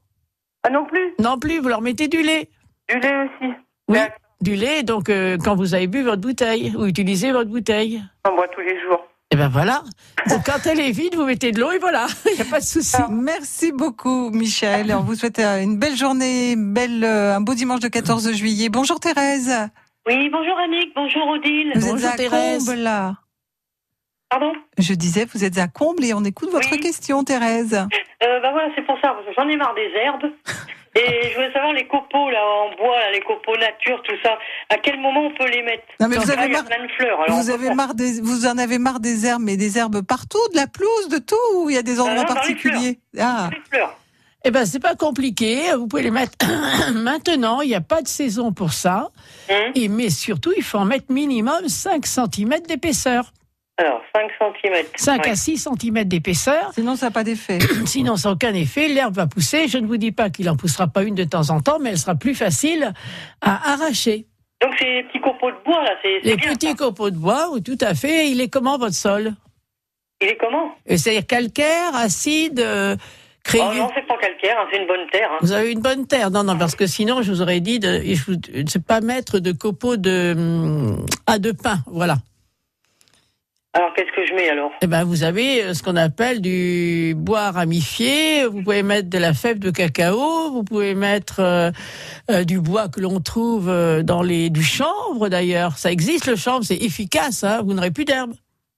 Ah 0.63 0.70
non 0.72 0.86
plus 0.86 1.13
non 1.20 1.38
plus. 1.38 1.60
Vous 1.60 1.70
leur 1.70 1.81
mettez 1.81 2.08
du 2.08 2.22
lait. 2.24 2.50
Du 2.89 3.00
lait 3.00 3.15
aussi. 3.25 3.53
Oui, 3.88 4.00
du 4.41 4.55
lait. 4.55 4.81
Donc, 4.84 5.10
euh, 5.10 5.38
quand 5.43 5.55
vous 5.55 5.75
avez 5.75 5.88
bu 5.88 6.01
votre 6.01 6.22
bouteille 6.22 6.74
ou 6.75 6.86
utilisé 6.88 7.31
votre 7.31 7.50
bouteille. 7.50 8.01
On 8.27 8.36
boit 8.36 8.48
tous 8.48 8.62
les 8.62 8.79
jours. 8.81 9.00
Et 9.32 9.38
ben 9.38 9.48
voilà. 9.48 9.84
Donc, 10.30 10.44
quand 10.46 10.66
elle 10.66 10.80
est 10.82 10.92
vide, 10.92 11.16
vous 11.16 11.24
mettez 11.26 11.52
de 11.52 11.60
l'eau 11.62 11.72
et 11.72 11.80
voilà. 11.80 12.06
Il 12.32 12.36
n'y 12.36 12.42
a 12.42 12.46
pas 12.46 12.60
de 12.60 12.66
souci. 12.66 12.98
Merci 13.10 13.72
beaucoup, 13.72 14.30
Michel. 14.30 14.94
On 14.94 15.04
vous 15.04 15.16
souhaite 15.16 15.40
euh, 15.40 15.62
une 15.62 15.78
belle 15.80 15.96
journée, 15.96 16.56
belle, 16.58 17.04
euh, 17.04 17.36
un 17.36 17.42
beau 17.42 17.54
dimanche 17.54 17.80
de 17.80 17.88
14 17.88 18.34
juillet. 18.34 18.68
Bonjour 18.70 19.00
Thérèse. 19.00 19.54
Oui, 20.08 20.30
bonjour 20.30 20.58
Annick, 20.58 20.94
bonjour 20.96 21.28
Odile. 21.30 21.72
Vous 21.76 21.92
Bonjour, 21.92 22.08
êtes 22.10 22.14
à 22.14 22.18
Thérèse. 22.18 22.66
Comble, 22.66 22.80
là. 22.80 23.16
Pardon? 24.30 24.52
Je 24.78 24.94
disais, 24.94 25.26
vous 25.34 25.44
êtes 25.44 25.58
à 25.58 25.68
Comble 25.68 26.04
et 26.06 26.14
on 26.14 26.24
écoute 26.24 26.50
votre 26.52 26.72
Oui. 26.72 26.80
question, 26.80 27.24
Thérèse. 27.24 27.86
Euh, 28.24 28.40
Bah 28.42 28.51
voilà, 28.51 28.70
c'est 28.75 28.86
pour 28.86 28.96
ça, 29.01 29.10
parce 29.13 29.25
que 29.25 29.34
j'en 29.36 29.48
ai 29.50 29.56
marre 29.58 29.75
des 29.75 29.92
herbes. 29.96 30.32
Et 30.94 31.30
je 31.30 31.36
voulais 31.36 31.54
savoir 31.54 31.72
les 31.72 31.88
copeaux 31.88 32.30
là 32.30 32.46
en 32.46 32.75
bois, 32.75 33.00
là, 33.00 33.12
les 33.13 33.22
copeaux 33.22 33.56
nature, 33.56 34.01
tout 34.04 34.16
ça. 34.22 34.38
À 34.70 34.78
quel 34.78 35.00
moment 35.00 35.22
on 35.28 35.34
peut 35.34 35.48
les 35.50 35.62
mettre 35.63 35.84
Non, 36.01 36.10
mais 36.10 36.18
vous 36.18 36.30
avez 36.30 36.50
marre- 36.50 36.63
de 36.66 36.88
fleurs. 36.98 37.22
alors 37.22 37.40
Vous 37.40 37.50
avez 37.50 37.74
marre 37.74 37.96
des, 37.96 38.20
vous 38.22 38.46
en 38.46 38.58
avez 38.58 38.78
marre 38.78 39.00
des 39.00 39.25
herbes, 39.25 39.42
mais 39.42 39.56
des 39.56 39.78
herbes 39.78 40.01
partout, 40.06 40.46
de 40.51 40.58
la 40.58 40.68
pelouse, 40.68 41.08
de 41.08 41.20
tout, 41.20 41.36
ou 41.56 41.70
il 41.70 41.75
y 41.75 41.80
a 41.80 41.82
des 41.82 42.01
endroits 42.01 42.16
non, 42.16 42.24
dans 42.24 42.28
les 42.34 42.36
particuliers 42.36 43.00
Ah, 43.18 43.50
Les 43.54 43.62
fleurs. 43.72 43.96
Eh 44.44 44.51
ben, 44.51 44.66
c'est 44.66 44.82
pas 44.82 44.96
compliqué. 44.96 45.62
Vous 45.78 45.88
pouvez 45.88 46.04
les 46.04 46.12
mettre 46.12 46.34
maintenant. 46.94 47.62
Il 47.62 47.70
n'y 47.70 47.75
a 47.75 47.80
pas 47.80 48.01
de 48.01 48.08
saison 48.10 48.51
pour 48.51 48.74
ça. 48.74 49.12
Hum. 49.50 49.72
Et, 49.75 49.88
mais 49.88 50.10
surtout, 50.10 50.51
il 50.58 50.63
faut 50.63 50.78
en 50.80 50.86
mettre 50.86 51.10
minimum 51.10 51.70
5 51.70 52.06
cm 52.06 52.60
d'épaisseur. 52.68 53.32
Alors, 53.82 54.02
5 54.16 54.30
cm. 54.64 54.86
5 54.96 55.28
à 55.28 55.36
6 55.36 55.68
cm 55.80 56.04
d'épaisseur. 56.06 56.72
sinon 56.76 56.96
ça 56.96 57.08
n'a 57.08 57.12
pas 57.12 57.24
d'effet. 57.24 57.58
Sinon, 57.86 58.16
sans 58.16 58.34
aucun 58.34 58.54
effet, 58.54 58.88
l'herbe 58.88 59.16
va 59.16 59.26
pousser. 59.28 59.68
Je 59.68 59.78
ne 59.80 59.88
vous 59.88 59.98
dis 59.98 60.12
pas 60.12 60.30
qu'il 60.30 60.50
en 60.50 60.56
poussera 60.56 60.88
pas 60.88 61.04
une 61.04 61.16
de 61.16 61.24
temps 61.24 61.50
en 61.50 61.60
temps, 61.62 61.80
mais 61.80 61.90
elle 61.92 61.98
sera 61.98 62.16
plus 62.16 62.36
facile 62.36 62.94
à 63.42 63.74
arracher. 63.74 64.28
Donc 64.62 64.74
c'est 64.78 64.86
les 64.86 65.04
petits 65.06 65.20
copeaux 65.22 65.50
de 65.50 65.58
bois 65.66 65.84
là, 65.84 65.92
c'est 66.04 66.20
Les 66.24 66.36
bien. 66.36 66.54
petits 66.54 66.68
ça. 66.70 66.76
copeaux 66.76 67.10
de 67.10 67.18
bois, 67.18 67.50
oui, 67.52 67.64
tout 67.64 67.78
à 67.82 67.96
fait. 67.96 68.30
Il 68.30 68.40
est 68.42 68.50
comment 68.50 68.78
votre 68.78 68.94
sol? 68.94 69.34
Il 70.22 70.28
est 70.28 70.38
comment? 70.38 70.76
Euh, 70.90 70.98
C'est-à-dire 70.98 71.26
calcaire, 71.26 71.96
acide, 71.96 72.60
euh, 72.60 72.96
crayeux 73.44 73.64
Oh 73.72 73.76
non, 73.76 73.90
c'est 73.96 74.06
pas 74.06 74.18
calcaire, 74.20 74.56
hein, 74.60 74.68
c'est 74.72 74.78
une 74.80 74.86
bonne 74.88 75.08
terre. 75.12 75.30
hein. 75.34 75.38
Vous 75.42 75.52
avez 75.52 75.72
une 75.72 75.80
bonne 75.82 76.06
terre. 76.06 76.30
Non, 76.30 76.44
non, 76.44 76.56
parce 76.60 76.76
que 76.76 76.86
sinon, 76.86 77.24
je 77.24 77.32
vous 77.32 77.42
aurais 77.42 77.60
dit 77.60 77.80
de 77.80 77.88
ne 78.04 78.80
pas 78.80 79.02
mettre 79.02 79.40
de 79.40 79.52
copeaux 79.52 79.98
de, 79.98 80.36
hum, 80.38 81.06
à 81.26 81.40
de 81.40 81.52
pin. 81.54 81.80
Voilà. 81.88 82.18
Alors 83.74 83.94
qu'est-ce 83.96 84.12
que 84.13 84.25
je 84.28 84.34
mets 84.34 84.50
alors? 84.50 84.72
Eh 84.82 84.88
ben, 84.88 85.06
vous 85.06 85.24
avez 85.24 85.63
euh, 85.63 85.74
ce 85.74 85.82
qu'on 85.82 85.96
appelle 85.96 86.42
du 86.42 87.13
bois 87.16 87.51
ramifié. 87.51 88.46
Vous 88.46 88.63
pouvez 88.63 88.84
mettre 88.84 89.10
de 89.10 89.18
la 89.18 89.34
fève 89.34 89.60
de 89.60 89.72
cacao. 89.72 90.51
Vous 90.51 90.63
pouvez 90.63 90.94
mettre 90.94 91.40
euh, 91.40 91.72
euh, 92.30 92.44
du 92.44 92.60
bois 92.60 92.90
que 92.90 93.00
l'on 93.00 93.22
trouve 93.22 93.72
dans 94.04 94.22
les 94.24 94.50
du 94.50 94.62
chanvre 94.63 95.30
d'ailleurs. 95.30 95.78
Ça 95.78 95.90
existe 95.92 96.28
le 96.28 96.36
chanvre, 96.36 96.66
c'est 96.66 96.75
efficace. 96.75 97.46
Hein, 97.46 97.62
vous 97.66 97.74
n'aurez 97.74 97.92
plus 97.92 98.04
d'herbe. 98.04 98.34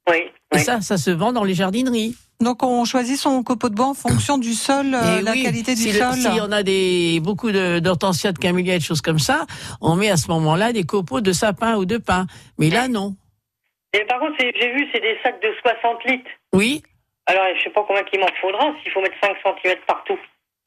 Oui, 0.07 0.17
Et 0.53 0.57
oui. 0.57 0.59
ça, 0.63 0.81
ça 0.81 0.97
se 0.97 1.09
vend 1.09 1.33
dans 1.33 1.43
les 1.43 1.55
jardineries. 1.55 2.15
Donc 2.39 2.61
on 2.61 2.83
choisit 2.85 3.17
son 3.17 3.41
copeau 3.41 3.69
de 3.69 3.75
bois 3.75 3.87
en 3.87 3.93
fonction 3.93 4.37
du 4.37 4.53
sol, 4.53 4.93
euh, 4.93 5.21
la 5.21 5.31
oui, 5.31 5.43
qualité 5.43 5.75
du 5.75 5.81
si 5.81 5.91
le- 5.93 5.99
sol. 5.99 6.13
Si 6.15 6.27
on 6.41 6.51
a 6.51 6.61
des 6.61 7.19
beaucoup 7.21 7.51
de- 7.51 7.79
d'hortensias, 7.79 8.33
de, 8.33 8.37
camélias, 8.37 8.77
de 8.79 8.83
choses 8.83 9.01
comme 9.01 9.19
ça, 9.19 9.45
on 9.81 9.95
met 9.95 10.09
à 10.09 10.17
ce 10.17 10.27
moment-là 10.27 10.73
des 10.73 10.83
copeaux 10.83 11.21
de 11.21 11.31
sapin 11.31 11.77
ou 11.77 11.85
de 11.85 11.97
pin. 11.97 12.27
Mais 12.59 12.69
là, 12.69 12.87
non. 12.89 13.15
Et 13.93 14.05
par 14.05 14.19
contre, 14.19 14.35
j'ai 14.39 14.71
vu, 14.73 14.87
c'est 14.93 15.01
des 15.01 15.17
sacs 15.23 15.41
de 15.41 15.49
60 15.61 16.03
litres. 16.05 16.29
Oui. 16.53 16.81
Alors, 17.25 17.43
je 17.57 17.63
sais 17.63 17.69
pas 17.69 17.83
combien 17.87 18.03
qu'il 18.03 18.19
m'en 18.19 18.27
faudra, 18.41 18.73
s'il 18.81 18.91
faut 18.91 19.01
mettre 19.01 19.15
5 19.21 19.35
cm 19.63 19.75
partout. 19.87 20.17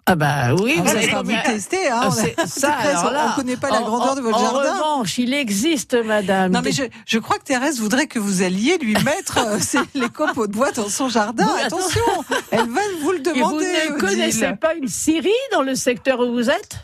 Ah 0.09 0.14
bah 0.14 0.54
oui, 0.62 0.76
Ah, 0.78 0.83
vous 0.83 0.97
avez 0.97 1.06
vous 1.09 1.42
tester. 1.45 1.88
Hein, 1.88 2.00
Ah, 2.04 2.06
on 2.09 2.47
ça, 2.47 2.73
alors 2.75 3.11
là, 3.11 3.30
ne 3.30 3.35
connaît 3.42 3.56
pas 3.56 3.71
la 3.71 3.80
en- 3.80 3.85
grandeur 3.87 4.14
de 4.14 4.21
votre 4.21 4.38
en 4.38 4.40
jardin. 4.40 4.73
revanche, 4.75 5.18
il 5.18 5.35
existe, 5.35 5.95
madame. 5.95 6.52
Non 6.52 6.61
mais 6.62 6.71
je, 6.71 6.85
je 7.09 7.18
crois 7.18 7.38
que 7.38 7.42
Thérèse 7.42 7.80
voudrait 7.80 8.06
que 8.06 8.21
vous 8.21 8.42
alliez 8.45 8.78
lui 8.78 8.95
mettre 9.04 9.38
euh, 9.38 9.59
les 9.97 10.09
copeaux 10.09 10.47
de 10.47 10.52
bois 10.52 10.71
dans 10.71 10.88
son 10.88 11.09
jardin. 11.09 11.49
Attention, 11.64 12.04
elle 12.52 12.68
va 12.71 12.80
vous 13.00 13.11
le 13.11 13.16
Et 13.18 13.23
vous 13.23 13.35
demander. 13.35 13.64
ne 13.66 13.99
connaissez 13.99 14.54
pas 14.54 14.75
une 14.76 14.87
scierie 14.87 15.30
dans 15.50 15.62
le 15.62 15.75
secteur 15.75 16.21
où 16.21 16.30
vous 16.33 16.50
êtes? 16.50 16.76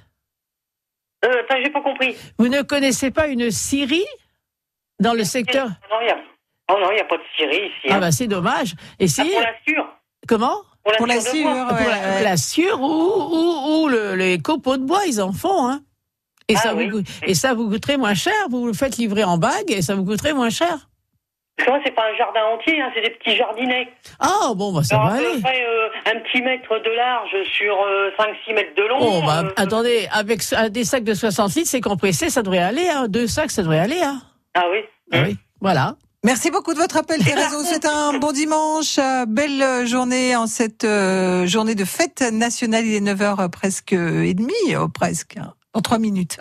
Euh, 1.24 1.28
attends, 1.48 1.60
j'ai 1.62 1.70
pas 1.70 1.80
compris. 1.80 2.16
Vous 2.38 2.48
ne 2.48 2.62
connaissez 2.62 3.12
pas 3.12 3.28
une 3.28 3.52
scierie 3.52 4.04
dans 4.98 5.14
le 5.14 5.22
secteur? 5.22 5.68
Non, 5.68 6.00
il 6.02 6.10
a... 6.10 6.16
Oh 6.70 6.76
non, 6.80 6.90
il 6.90 6.94
n'y 6.94 7.00
a 7.00 7.04
pas 7.04 7.16
de 7.16 7.22
scierie 7.36 7.66
ici. 7.66 7.88
Ah 7.90 7.94
hein. 7.94 7.98
bah 8.00 8.12
c'est 8.12 8.26
dommage. 8.26 8.74
Ah, 8.78 8.82
Essayez. 9.00 9.32
pour 9.32 9.40
la 9.42 9.54
sûre. 9.66 9.88
Comment? 10.28 10.56
Pour 10.98 11.06
la 11.06 11.20
sûre 11.20 11.32
sûre, 11.32 11.46
ouais, 11.46 12.22
la, 12.24 12.36
sciure 12.36 12.80
ou, 12.80 12.86
ou, 12.86 13.82
ou 13.84 13.88
le- 13.88 14.14
les 14.16 14.38
copeaux 14.40 14.76
de 14.76 14.84
bois, 14.84 15.02
ils 15.06 15.20
en 15.22 15.32
font. 15.32 15.68
Hein. 15.68 15.80
Et, 16.48 16.54
Ah 16.56 16.60
ça 16.60 16.74
oui. 16.74 16.88
vous, 16.88 17.02
et 17.24 17.34
ça 17.34 17.54
vous 17.54 17.68
coûterait 17.70 17.96
moins 17.96 18.14
cher. 18.14 18.32
Vous 18.50 18.66
le 18.66 18.72
faites 18.72 18.96
livrer 18.96 19.22
en 19.24 19.38
bague 19.38 19.70
et 19.70 19.80
ça 19.82 19.94
vous 19.94 20.04
coûterait 20.04 20.32
moins 20.34 20.50
cher. 20.50 20.88
Parce 21.56 21.66
que 21.66 21.70
moi, 21.70 21.80
c'est 21.84 21.94
pas 21.94 22.02
un 22.12 22.16
jardin 22.16 22.40
entier, 22.54 22.80
hein, 22.80 22.90
c'est 22.94 23.02
des 23.02 23.10
petits 23.10 23.36
jardinets. 23.36 23.88
Ah 24.18 24.52
bon, 24.56 24.72
bah 24.72 24.82
ça 24.82 24.96
Alors, 24.96 25.08
va 25.10 25.14
aller. 25.18 25.40
près 25.40 25.62
euh, 25.64 25.88
un 26.06 26.18
petit 26.20 26.42
mètre 26.42 26.76
de 26.82 26.90
large 26.96 27.30
sur 27.44 27.76
5-6 28.18 28.54
mètres 28.54 28.74
de 28.74 28.82
long. 28.88 28.96
Oh, 29.00 29.22
bah, 29.24 29.42
euh, 29.44 29.50
attendez, 29.56 30.08
avec 30.12 30.40
des 30.70 30.84
sacs 30.84 31.04
de 31.04 31.14
60 31.14 31.54
litres, 31.54 31.68
c'est 31.68 31.80
compressé, 31.80 32.30
ça 32.30 32.42
devrait 32.42 32.58
aller. 32.58 32.88
Hein. 32.88 33.06
Deux 33.08 33.26
sacs, 33.28 33.50
ça 33.52 33.62
devrait 33.62 33.78
aller. 33.80 34.00
Hein. 34.02 34.20
Ah 34.54 34.64
oui. 34.70 34.78
Ah 35.12 35.18
oui. 35.24 35.36
Voilà. 35.60 35.94
Merci 36.24 36.50
beaucoup 36.52 36.72
de 36.72 36.78
votre 36.78 36.96
appel, 36.98 37.22
Thérèse. 37.22 37.50
Souhaite 37.50 37.84
un 37.92 38.18
bon 38.18 38.30
dimanche, 38.30 38.96
euh, 38.98 39.26
belle 39.26 39.60
euh, 39.60 39.86
journée 39.86 40.36
en 40.36 40.46
cette 40.46 40.84
euh, 40.84 41.46
journée 41.46 41.74
de 41.74 41.84
fête 41.84 42.22
nationale. 42.32 42.86
Il 42.86 42.94
est 42.94 43.00
9h 43.00 43.48
presque 43.50 43.92
et 43.92 44.32
demie, 44.34 44.76
oh, 44.78 44.88
presque. 44.88 45.36
hein, 45.36 45.54
En 45.74 45.80
3 45.80 45.98
minutes. 45.98 46.38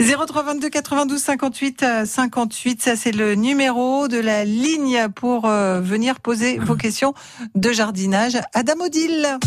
03 0.00 0.42
22 0.42 0.68
92 0.70 1.22
58 1.22 1.82
euh, 1.84 2.04
58, 2.04 2.82
ça 2.82 2.96
c'est 2.96 3.12
le 3.12 3.36
numéro 3.36 4.08
de 4.08 4.18
la 4.18 4.44
ligne 4.44 5.06
pour 5.14 5.44
euh, 5.46 5.80
venir 5.80 6.18
poser 6.18 6.58
vos 6.58 6.74
questions 6.76 7.14
de 7.54 7.70
jardinage. 7.70 8.38
Adam 8.54 8.84
Odile. 8.84 9.38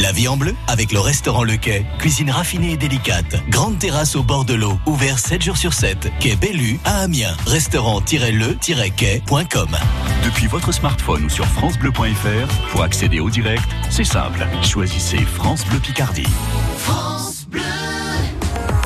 La 0.00 0.12
vie 0.12 0.28
en 0.28 0.36
bleu 0.36 0.54
avec 0.68 0.92
le 0.92 1.00
restaurant 1.00 1.42
Le 1.42 1.56
Quai. 1.56 1.84
Cuisine 1.98 2.30
raffinée 2.30 2.70
et 2.72 2.76
délicate. 2.76 3.42
Grande 3.48 3.78
terrasse 3.78 4.14
au 4.14 4.22
bord 4.22 4.44
de 4.44 4.54
l'eau. 4.54 4.78
Ouvert 4.86 5.18
7 5.18 5.42
jours 5.42 5.56
sur 5.56 5.72
7. 5.72 6.12
Quai 6.20 6.36
Bellu 6.36 6.78
à 6.84 7.00
Amiens. 7.00 7.36
Restaurant-le-quai.com. 7.46 9.76
Depuis 10.24 10.46
votre 10.46 10.70
smartphone 10.70 11.24
ou 11.24 11.28
sur 11.28 11.46
francebleu.fr, 11.46 12.68
pour 12.70 12.82
accéder 12.82 13.18
au 13.18 13.28
direct, 13.28 13.68
c'est 13.90 14.04
simple. 14.04 14.46
Choisissez 14.62 15.18
France 15.18 15.66
Bleu 15.66 15.80
Picardie. 15.80 16.28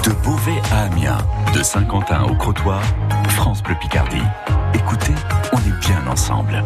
De 0.04 0.12
Beauvais 0.24 0.62
à 0.72 0.84
Amiens, 0.84 1.18
de 1.54 1.62
Saint-Quentin 1.62 2.22
au 2.24 2.34
Crotoy, 2.34 2.80
France 3.28 3.62
Bleu 3.62 3.76
Picardie. 3.80 4.16
Écoutez, 4.74 5.14
on 5.52 5.58
est 5.58 5.86
bien 5.86 6.04
ensemble. 6.06 6.64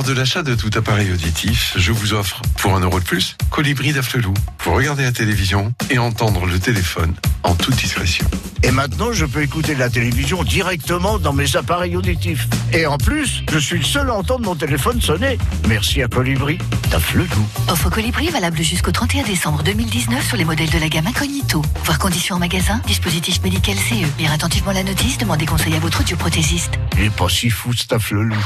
Lors 0.00 0.08
de 0.08 0.14
l'achat 0.14 0.42
de 0.42 0.54
tout 0.54 0.70
appareil 0.76 1.12
auditif, 1.12 1.74
je 1.76 1.92
vous 1.92 2.14
offre, 2.14 2.40
pour 2.56 2.74
un 2.74 2.80
euro 2.80 3.00
de 3.00 3.04
plus, 3.04 3.36
Colibri 3.50 3.92
d'Afflelou, 3.92 4.32
pour 4.56 4.72
regarder 4.72 5.02
la 5.02 5.12
télévision 5.12 5.74
et 5.90 5.98
entendre 5.98 6.46
le 6.46 6.58
téléphone 6.58 7.14
en 7.42 7.54
toute 7.54 7.76
discrétion. 7.76 8.26
Et 8.62 8.70
maintenant, 8.70 9.12
je 9.12 9.24
peux 9.24 9.42
écouter 9.42 9.74
la 9.74 9.88
télévision 9.88 10.44
directement 10.44 11.18
dans 11.18 11.32
mes 11.32 11.56
appareils 11.56 11.96
auditifs. 11.96 12.46
Et 12.72 12.86
en 12.86 12.98
plus, 12.98 13.42
je 13.50 13.58
suis 13.58 13.78
le 13.78 13.84
seul 13.84 14.10
à 14.10 14.14
entendre 14.14 14.44
mon 14.44 14.54
téléphone 14.54 15.00
sonner. 15.00 15.38
Merci 15.66 16.02
à 16.02 16.08
Colibri, 16.08 16.58
Flelou. 16.98 17.26
Offre 17.68 17.90
Colibri 17.90 18.28
valable 18.28 18.62
jusqu'au 18.62 18.92
31 18.92 19.24
décembre 19.24 19.62
2019 19.62 20.26
sur 20.26 20.36
les 20.36 20.44
modèles 20.44 20.70
de 20.70 20.78
la 20.78 20.88
gamme 20.88 21.06
Incognito. 21.06 21.62
Voir 21.84 21.98
conditions 21.98 22.36
en 22.36 22.38
magasin, 22.38 22.80
dispositif 22.86 23.42
médical 23.42 23.76
CE. 23.76 24.18
Lire 24.18 24.32
attentivement 24.32 24.72
la 24.72 24.82
notice, 24.82 25.18
demandez 25.18 25.46
conseil 25.46 25.74
à 25.74 25.78
votre 25.78 26.00
audioprothésiste. 26.00 26.72
Il 26.98 27.04
est 27.04 27.10
pas 27.10 27.28
si 27.28 27.48
fou, 27.48 27.72
ce 27.72 27.98
Flelou. 27.98 28.36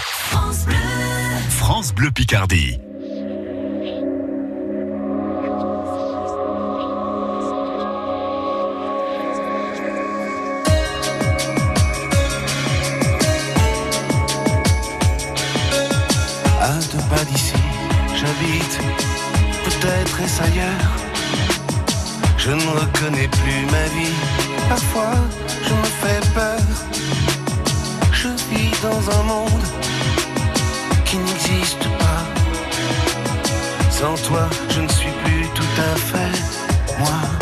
France 1.49 1.95
Bleu 1.95 2.11
Picardie. 2.11 2.79
Je 22.39 22.51
ne 22.51 22.67
reconnais 22.79 23.29
plus 23.29 23.67
ma 23.71 23.85
vie, 23.95 24.15
parfois 24.69 25.15
je 25.67 25.75
me 25.75 25.85
fais 26.01 26.21
peur. 26.35 26.61
Je 28.13 28.29
vis 28.51 28.71
dans 28.83 29.19
un 29.19 29.23
monde 29.23 29.67
qui 31.05 31.19
n'existe 31.19 31.89
pas. 31.99 32.25
Sans 33.91 34.15
toi, 34.29 34.49
je 34.71 34.81
ne 34.81 34.89
suis 34.89 35.13
plus 35.25 35.47
tout 35.55 35.81
à 35.81 35.97
fait 35.97 36.99
moi. 36.99 37.34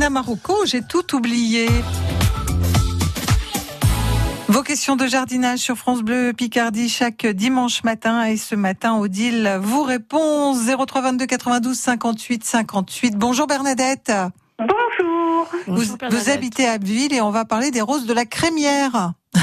Christina 0.00 0.18
Marocco, 0.18 0.64
j'ai 0.64 0.80
tout 0.80 1.14
oublié. 1.14 1.68
Vos 4.48 4.62
questions 4.62 4.96
de 4.96 5.06
jardinage 5.06 5.58
sur 5.58 5.76
France 5.76 6.00
Bleu 6.00 6.32
Picardie 6.32 6.88
chaque 6.88 7.26
dimanche 7.26 7.84
matin 7.84 8.24
et 8.24 8.38
ce 8.38 8.54
matin 8.54 8.96
Odile 8.96 9.58
vous 9.60 9.82
répond 9.82 10.54
03 10.54 11.02
22 11.02 11.26
92 11.26 11.78
58 11.78 12.44
58. 12.44 13.18
Bonjour 13.18 13.46
Bernadette. 13.46 14.10
Bonjour. 14.58 15.46
Vous, 15.66 15.96
vous 16.08 16.30
habitez 16.30 16.66
à 16.66 16.72
Abbeville 16.72 17.12
et 17.12 17.20
on 17.20 17.30
va 17.30 17.44
parler 17.44 17.70
des 17.70 17.82
roses 17.82 18.06
de 18.06 18.14
la 18.14 18.24
crémière. 18.24 19.12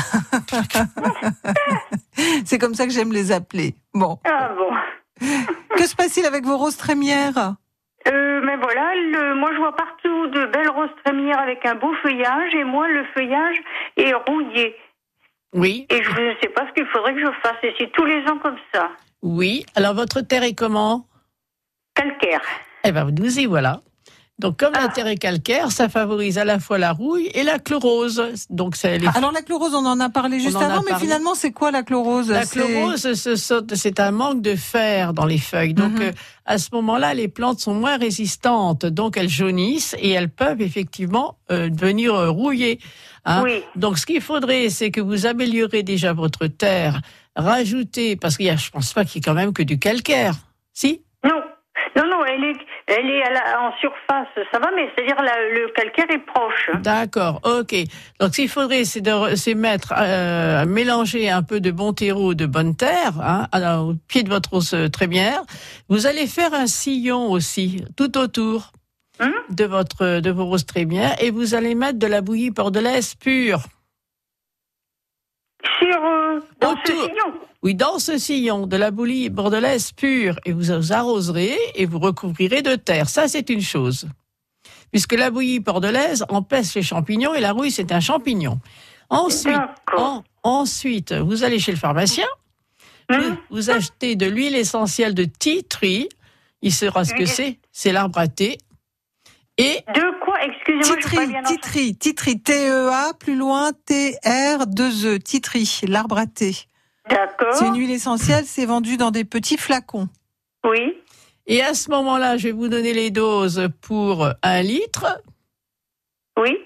C'est 2.45 2.57
comme 2.57 2.73
ça 2.73 2.87
que 2.87 2.91
j'aime 2.91 3.13
les 3.13 3.31
appeler. 3.31 3.75
Bon. 3.93 4.17
Ah 4.25 4.49
bon. 4.57 5.27
Que 5.77 5.87
se 5.87 5.95
passe-t-il 5.95 6.25
avec 6.25 6.45
vos 6.45 6.57
roses 6.57 6.77
trémières 6.77 7.57
Euh, 8.07 8.41
mais 8.43 8.55
voilà, 8.57 8.95
le, 8.95 9.35
moi 9.35 9.51
je 9.53 9.57
vois 9.57 9.75
partout 9.75 10.27
de 10.27 10.45
belles 10.45 10.69
roses 10.69 10.89
trémières 11.03 11.39
avec 11.39 11.65
un 11.65 11.75
beau 11.75 11.93
feuillage 12.01 12.53
et 12.55 12.63
moi 12.63 12.87
le 12.87 13.03
feuillage 13.13 13.57
est 13.97 14.13
rouillé. 14.13 14.75
Oui. 15.53 15.85
Et 15.89 16.03
je 16.03 16.09
ne 16.09 16.33
sais 16.41 16.49
pas 16.49 16.67
ce 16.67 16.73
qu'il 16.73 16.85
faudrait 16.87 17.13
que 17.13 17.21
je 17.21 17.31
fasse. 17.41 17.57
Et 17.63 17.73
c'est 17.77 17.91
tous 17.91 18.05
les 18.05 18.21
ans 18.27 18.37
comme 18.37 18.57
ça. 18.73 18.89
Oui. 19.21 19.65
Alors, 19.75 19.93
votre 19.93 20.21
terre 20.21 20.43
est 20.43 20.53
comment? 20.53 21.05
Calcaire. 21.95 22.41
Eh 22.83 22.91
ben, 22.91 23.09
nous 23.17 23.39
y 23.39 23.45
voilà. 23.45 23.81
Donc, 24.39 24.57
comme 24.59 24.73
Ah. 24.75 24.83
la 24.83 24.87
terre 24.89 25.07
est 25.07 25.17
calcaire, 25.17 25.71
ça 25.71 25.89
favorise 25.89 26.37
à 26.37 26.45
la 26.45 26.59
fois 26.59 26.77
la 26.77 26.91
rouille 26.91 27.25
et 27.33 27.41
la 27.41 27.57
chlorose. 27.57 28.21
Donc, 28.51 28.75
c'est 28.75 28.99
les 28.99 29.07
Alors 29.15 29.31
la 29.31 29.41
chlorose, 29.41 29.73
on 29.73 29.83
en 29.85 29.99
a 29.99 30.09
parlé 30.09 30.39
juste 30.39 30.55
avant, 30.57 30.81
mais 30.83 30.91
parlé. 30.91 31.05
finalement 31.05 31.33
c'est 31.33 31.51
quoi 31.51 31.71
la 31.71 31.81
chlorose? 31.81 32.29
La 32.29 32.45
chlorose, 32.45 33.13
c'est 33.15 33.99
un 33.99 34.11
manque 34.11 34.43
de 34.43 34.55
fer 34.55 35.13
dans 35.13 35.25
les 35.25 35.39
feuilles. 35.39 35.73
Donc, 35.73 35.93
Mhm. 35.93 36.01
euh, 36.03 36.11
à 36.45 36.59
ce 36.59 36.69
moment-là, 36.73 37.15
les 37.15 37.27
plantes 37.27 37.59
sont 37.59 37.73
moins 37.73 37.97
résistantes. 37.97 38.85
Donc, 38.85 39.17
elles 39.17 39.27
jaunissent 39.29 39.95
et 39.99 40.11
elles 40.11 40.29
peuvent 40.29 40.61
effectivement 40.61 41.37
euh, 41.49 41.69
devenir 41.69 42.13
euh, 42.13 42.29
rouillées. 42.29 42.79
hein. 43.25 43.41
Oui. 43.43 43.63
Donc, 43.75 43.97
ce 43.97 44.05
qu'il 44.05 44.21
faudrait, 44.21 44.69
c'est 44.69 44.91
que 44.91 45.01
vous 45.01 45.25
améliorez 45.25 45.81
déjà 45.81 46.13
votre 46.13 46.45
terre. 46.47 47.01
Rajoutez, 47.35 48.15
parce 48.15 48.37
qu'il 48.37 48.45
y 48.45 48.49
a, 48.49 48.55
je 48.55 48.69
pense 48.69 48.93
pas 48.93 49.03
qu'il 49.05 49.15
y 49.15 49.17
ait 49.19 49.25
quand 49.25 49.33
même 49.33 49.53
que 49.53 49.63
du 49.63 49.79
calcaire. 49.79 50.33
Si? 50.73 51.01
Non. 51.23 51.41
Non, 51.95 52.03
non, 52.09 52.25
elle 52.25 52.43
est, 52.43 52.57
elle 52.87 53.09
est 53.09 53.21
à 53.23 53.29
la- 53.31 53.61
en 53.67 53.71
surface, 53.79 54.27
ça 54.51 54.59
va, 54.59 54.71
mais 54.75 54.89
c'est-à-dire 54.95 55.15
le 55.21 55.67
calcaire 55.73 56.09
est 56.09 56.25
proche. 56.25 56.69
D'accord, 56.81 57.41
ok. 57.43 57.75
Donc, 58.19 58.33
ce 58.33 58.41
qu'il 58.41 58.49
faudrait, 58.49 58.85
c'est 58.85 59.01
de 59.01 59.53
mettre, 59.53 59.93
euh, 59.97 60.65
mélanger 60.65 61.29
un 61.29 61.43
peu 61.43 61.59
de 61.59 61.71
bon 61.71 61.93
terreau, 61.93 62.33
de 62.33 62.45
bonne 62.45 62.75
terre, 62.75 63.19
hein, 63.21 63.47
à- 63.51 63.81
au 63.81 63.93
pied 64.07 64.23
de 64.23 64.29
votre 64.29 64.51
rose 64.51 64.75
trémière. 64.91 65.41
Vous 65.89 66.07
allez 66.07 66.27
faire 66.27 66.53
un 66.53 66.67
sillon 66.67 67.29
aussi, 67.31 67.83
tout 67.95 68.17
autour 68.17 68.71
Hum 69.19 69.33
de 69.49 69.65
votre 69.65 70.19
de 70.19 70.29
vos 70.29 70.45
roses 70.45 70.65
trémières, 70.67 71.15
et 71.23 71.31
vous 71.31 71.55
allez 71.55 71.73
mettre 71.73 71.97
de 71.97 72.05
la 72.07 72.21
bouillie 72.21 72.51
bordelaise 72.51 73.15
pure. 73.15 73.61
Sur, 75.79 75.99
dans 76.61 76.75
ce 76.85 76.91
Autour. 76.91 77.03
sillon. 77.05 77.33
Oui, 77.63 77.75
dans 77.75 77.99
ce 77.99 78.17
sillon, 78.17 78.67
de 78.67 78.77
la 78.77 78.91
bouillie 78.91 79.29
bordelaise 79.29 79.91
pure, 79.91 80.39
et 80.45 80.51
vous 80.53 80.59
vous 80.81 80.93
arroserez 80.93 81.57
et 81.75 81.85
vous 81.85 81.99
recouvrirez 81.99 82.61
de 82.61 82.75
terre. 82.75 83.09
Ça, 83.09 83.27
c'est 83.27 83.49
une 83.49 83.61
chose. 83.61 84.07
Puisque 84.91 85.13
la 85.13 85.31
bouillie 85.31 85.59
bordelaise 85.59 86.25
empêche 86.29 86.75
les 86.75 86.81
champignons 86.83 87.33
et 87.33 87.41
la 87.41 87.51
rouille, 87.51 87.71
c'est 87.71 87.91
un 87.91 87.99
champignon. 87.99 88.59
Ensuite, 89.09 89.57
en- 89.97 90.23
ensuite, 90.43 91.13
vous 91.13 91.43
allez 91.43 91.59
chez 91.59 91.71
le 91.71 91.77
pharmacien, 91.77 92.27
Hum 93.09 93.21
vous, 93.21 93.35
vous 93.51 93.69
achetez 93.69 94.15
de 94.17 94.25
l'huile 94.25 94.55
essentielle 94.55 95.13
de 95.13 95.23
tea 95.23 95.63
tree. 95.63 96.09
Il 96.61 96.73
saura 96.73 97.05
ce 97.05 97.13
que 97.13 97.25
c'est. 97.25 97.57
C'est 97.71 97.93
l'arbre 97.93 98.19
à 98.19 98.27
thé. 98.27 98.57
Et 99.57 99.81
De 99.95 100.23
quoi 100.25 100.26
Excusez-moi, 100.43 100.83
je 101.01 101.07
suis 101.07 101.15
pas 101.15 101.23
Titri, 101.23 101.27
bien 101.27 101.43
titri, 101.43 101.95
titri, 101.95 102.41
T-E-A, 102.41 103.13
plus 103.19 103.35
loin, 103.35 103.71
T-R-2-E, 103.85 105.19
titri, 105.19 105.81
l'arbre 105.87 106.17
à 106.17 106.25
thé. 106.27 106.55
D'accord. 107.09 107.53
C'est 107.53 107.67
une 107.67 107.77
huile 107.77 107.91
essentielle, 107.91 108.45
c'est 108.45 108.65
vendu 108.65 108.97
dans 108.97 109.11
des 109.11 109.23
petits 109.23 109.57
flacons. 109.57 110.09
Oui. 110.65 110.93
Et 111.45 111.61
à 111.61 111.73
ce 111.73 111.89
moment-là, 111.91 112.37
je 112.37 112.43
vais 112.49 112.51
vous 112.51 112.67
donner 112.67 112.93
les 112.93 113.09
doses 113.09 113.69
pour 113.81 114.27
un 114.43 114.61
litre. 114.61 115.21
Oui. 116.37 116.57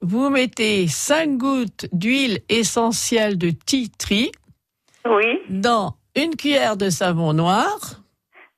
Vous 0.00 0.30
mettez 0.30 0.88
5 0.88 1.36
gouttes 1.36 1.86
d'huile 1.92 2.40
essentielle 2.48 3.38
de 3.38 3.52
tree 3.98 4.32
Oui. 5.06 5.38
dans 5.48 5.96
une 6.16 6.34
cuillère 6.34 6.76
de 6.76 6.90
savon 6.90 7.32
noir 7.32 8.01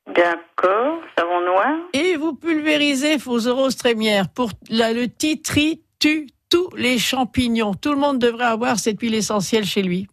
D'accord. 0.06 1.00
Savon 1.16 1.40
noir. 1.44 1.76
et 1.92 2.16
vous 2.16 2.34
pulvérisez 2.34 3.16
vos 3.16 3.38
roses 3.54 3.76
trémières. 3.76 4.28
Pour 4.28 4.50
la, 4.68 4.92
le 4.92 5.08
tree 5.08 5.82
tue 5.98 6.28
tous 6.50 6.68
les 6.76 6.98
champignons. 6.98 7.74
Tout 7.74 7.92
le 7.92 7.98
monde 7.98 8.18
devrait 8.18 8.44
avoir 8.44 8.78
cette 8.78 9.00
huile 9.00 9.14
essentielle 9.14 9.64
chez 9.64 9.82
lui. 9.82 10.06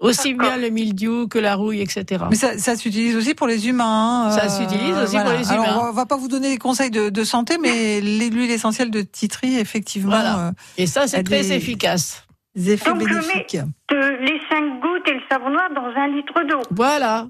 Aussi 0.00 0.32
bien 0.34 0.56
le 0.56 0.68
mildiou 0.70 1.26
que 1.26 1.40
la 1.40 1.56
rouille, 1.56 1.80
etc. 1.80 2.22
Mais 2.30 2.36
ça, 2.36 2.56
ça 2.56 2.76
s'utilise 2.76 3.16
aussi 3.16 3.34
pour 3.34 3.48
les 3.48 3.68
humains. 3.68 4.26
hein, 4.26 4.30
Ça 4.30 4.48
s'utilise 4.48 4.96
aussi 4.96 5.16
pour 5.18 5.32
les 5.32 5.48
humains. 5.52 5.74
on 5.76 5.80
va- 5.82 5.88
on 5.88 5.92
va 5.92 6.06
pas 6.06 6.16
vous 6.16 6.28
donner 6.28 6.50
des 6.50 6.56
conseils 6.58 6.92
de, 6.92 7.08
de 7.08 7.24
santé, 7.24 7.58
mais 7.60 8.00
l'huile 8.30 8.50
essentielle 8.52 8.92
de 8.92 9.00
titri, 9.02 9.58
effectivement, 9.58 10.10
Voilà. 10.12 10.48
euh, 10.48 10.52
Et 10.76 10.86
ça, 10.86 11.08
c'est 11.08 11.24
très 11.24 11.40
des- 11.42 11.52
efficace. 11.54 12.24
des 12.54 12.74
effets 12.74 12.90
Donc, 12.90 13.08
je 13.08 13.14
mets-. 13.14 13.46
De- 13.90 14.24
les 14.24 14.40
5 14.48 14.80
gouttes 14.80 15.08
et 15.08 15.14
le 15.14 15.20
savon 15.28 15.50
noir 15.50 15.68
dans 15.74 15.86
un 16.00 16.06
litre 16.06 16.44
d'eau. 16.48 16.60
Voilà, 16.70 17.26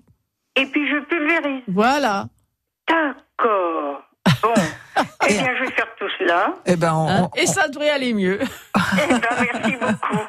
Et 0.61 0.67
puis 0.67 0.89
je 0.89 0.99
pulvérise. 1.05 1.63
voilà. 1.69 2.27
D'accord. 2.89 4.03
Bon. 4.43 4.55
eh 5.29 5.33
bien, 5.33 5.57
je 5.59 5.65
vais 5.65 5.71
faire 5.73 5.87
tout 5.99 6.09
cela. 6.19 6.55
Eh 6.67 6.77
ben, 6.77 6.93
on- 6.95 7.09
Hein, 7.09 7.29
on- 7.33 7.41
Et 7.41 7.47
ça 7.47 7.69
devrait 7.69 7.91
aller 7.91 8.13
mieux. 8.13 8.39
Eh 8.43 9.09
ben, 9.09 9.21
merci 9.53 9.77
beaucoup. 9.77 10.23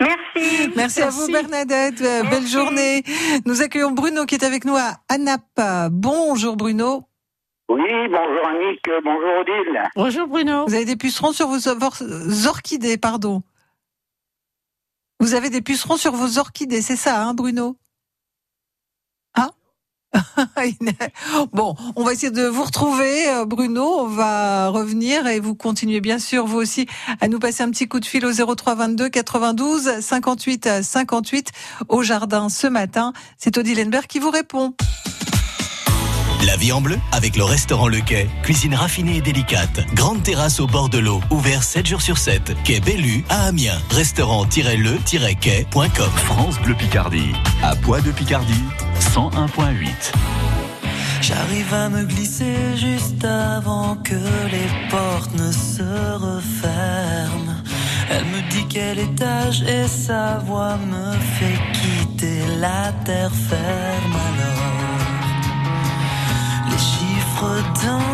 Merci. 0.00 0.70
Merci, 0.76 1.02
à 1.02 1.10
vous. 1.10 1.26
Bernadette, 1.30 2.00
Euh, 2.00 2.22
belle 2.24 2.46
journée. 2.46 3.02
Nous 3.46 3.62
accueillons 3.62 3.92
Bruno 3.92 4.24
qui 4.26 4.34
est 4.34 4.44
avec 4.44 4.64
nous 4.64 4.76
à 4.76 4.94
Anap. 5.08 5.42
Bonjour 5.90 6.56
Bruno. 6.56 7.04
Oui, 7.68 7.80
bonjour 8.10 8.46
Annick, 8.48 8.82
bonjour 9.04 9.30
Odile. 9.40 9.82
Bonjour 9.96 10.26
Bruno. 10.28 10.66
Vous 10.66 10.74
avez 10.74 10.84
des 10.84 10.96
pucerons 10.96 11.32
sur 11.32 11.46
vos 11.48 11.68
or- 11.68 12.02
orchidées, 12.48 12.98
pardon. 12.98 13.42
Vous 15.20 15.34
avez 15.34 15.48
des 15.48 15.62
pucerons 15.62 15.96
sur 15.96 16.12
vos 16.12 16.38
orchidées, 16.38 16.82
c'est 16.82 16.96
ça, 16.96 17.22
hein, 17.22 17.32
Bruno? 17.34 17.76
Bon, 21.52 21.74
on 21.96 22.04
va 22.04 22.12
essayer 22.12 22.30
de 22.30 22.46
vous 22.46 22.64
retrouver, 22.64 23.28
euh, 23.28 23.44
Bruno. 23.44 24.00
On 24.00 24.08
va 24.08 24.68
revenir 24.68 25.26
et 25.26 25.40
vous 25.40 25.54
continuez 25.54 26.00
bien 26.00 26.18
sûr, 26.18 26.46
vous 26.46 26.58
aussi, 26.58 26.86
à 27.20 27.28
nous 27.28 27.38
passer 27.38 27.62
un 27.62 27.70
petit 27.70 27.88
coup 27.88 28.00
de 28.00 28.06
fil 28.06 28.24
au 28.24 28.32
03 28.32 28.74
22 28.74 29.08
92 29.08 30.00
58 30.00 30.82
58 30.82 31.50
au 31.88 32.02
jardin 32.02 32.48
ce 32.48 32.66
matin. 32.66 33.12
C'est 33.38 33.56
Odile 33.58 33.78
Lenberg 33.78 34.06
qui 34.06 34.18
vous 34.18 34.30
répond. 34.30 34.74
La 36.46 36.56
vie 36.56 36.72
en 36.72 36.80
bleu 36.82 36.98
avec 37.12 37.36
le 37.36 37.44
restaurant 37.44 37.88
Le 37.88 38.00
Quai. 38.00 38.28
Cuisine 38.42 38.74
raffinée 38.74 39.16
et 39.16 39.22
délicate. 39.22 39.80
Grande 39.94 40.22
terrasse 40.22 40.60
au 40.60 40.66
bord 40.66 40.90
de 40.90 40.98
l'eau. 40.98 41.20
Ouvert 41.30 41.62
7 41.62 41.86
jours 41.86 42.02
sur 42.02 42.18
7. 42.18 42.52
Quai 42.64 42.80
Bellu 42.80 43.24
à 43.30 43.46
Amiens. 43.46 43.80
Restaurant-le-quai.com. 43.90 46.10
France 46.16 46.60
Bleu 46.60 46.74
Picardie, 46.74 47.32
à 47.62 47.74
Poix 47.76 48.02
de 48.02 48.10
Picardie, 48.10 48.62
101.8. 49.00 50.12
J'arrive 51.20 51.72
à 51.72 51.88
me 51.88 52.04
glisser 52.04 52.76
juste 52.76 53.24
avant 53.24 53.96
que 53.96 54.14
les 54.50 54.68
portes 54.90 55.34
ne 55.34 55.50
se 55.50 55.82
referment. 56.28 57.56
Elle 58.10 58.24
me 58.26 58.40
dit 58.50 58.66
quel 58.68 58.98
étage 58.98 59.62
et 59.62 59.88
sa 59.88 60.38
voix 60.38 60.76
me 60.76 61.12
fait 61.36 61.58
quitter 61.72 62.40
la 62.60 62.92
terre 63.04 63.32
ferme 63.48 64.16
alors. 64.28 64.74
Les 66.70 66.78
chiffres 66.78 67.62
dansent, 67.82 68.13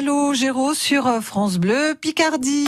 Calo 0.00 0.32
Géraud 0.32 0.72
sur 0.72 1.06
euh, 1.06 1.20
France 1.20 1.58
Bleu 1.58 1.94
Picardie. 2.00 2.64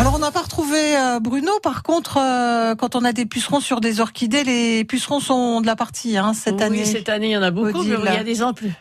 Alors 0.00 0.14
on 0.16 0.18
n'a 0.18 0.32
pas 0.32 0.42
retrouvé 0.42 0.96
euh, 0.96 1.20
Bruno. 1.20 1.52
Par 1.62 1.84
contre, 1.84 2.16
euh, 2.16 2.74
quand 2.74 2.96
on 2.96 3.04
a 3.04 3.12
des 3.12 3.24
pucerons 3.24 3.60
sur 3.60 3.80
des 3.80 4.00
orchidées, 4.00 4.42
les 4.42 4.84
pucerons 4.84 5.20
sont 5.20 5.60
de 5.60 5.66
la 5.66 5.76
partie 5.76 6.16
hein, 6.16 6.34
cette 6.34 6.56
oui, 6.56 6.62
année. 6.62 6.84
cette 6.84 7.08
année, 7.08 7.28
il 7.28 7.32
y 7.32 7.36
en 7.36 7.42
a 7.42 7.52
beaucoup, 7.52 7.78
Odile. 7.78 8.00
mais 8.02 8.10
il 8.10 8.16
y 8.16 8.18
a 8.18 8.24
des 8.24 8.42
amplis. 8.42 8.72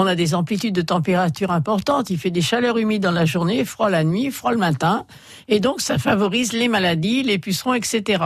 On 0.00 0.06
a 0.06 0.14
des 0.14 0.36
amplitudes 0.36 0.76
de 0.76 0.82
température 0.82 1.50
importantes. 1.50 2.10
Il 2.10 2.18
fait 2.18 2.30
des 2.30 2.40
chaleurs 2.40 2.78
humides 2.78 3.02
dans 3.02 3.10
la 3.10 3.24
journée, 3.24 3.64
froid 3.64 3.90
la 3.90 4.04
nuit, 4.04 4.30
froid 4.30 4.52
le 4.52 4.56
matin. 4.56 5.06
Et 5.48 5.58
donc, 5.58 5.80
ça 5.80 5.98
favorise 5.98 6.52
les 6.52 6.68
maladies, 6.68 7.24
les 7.24 7.38
pucerons, 7.38 7.74
etc. 7.74 8.22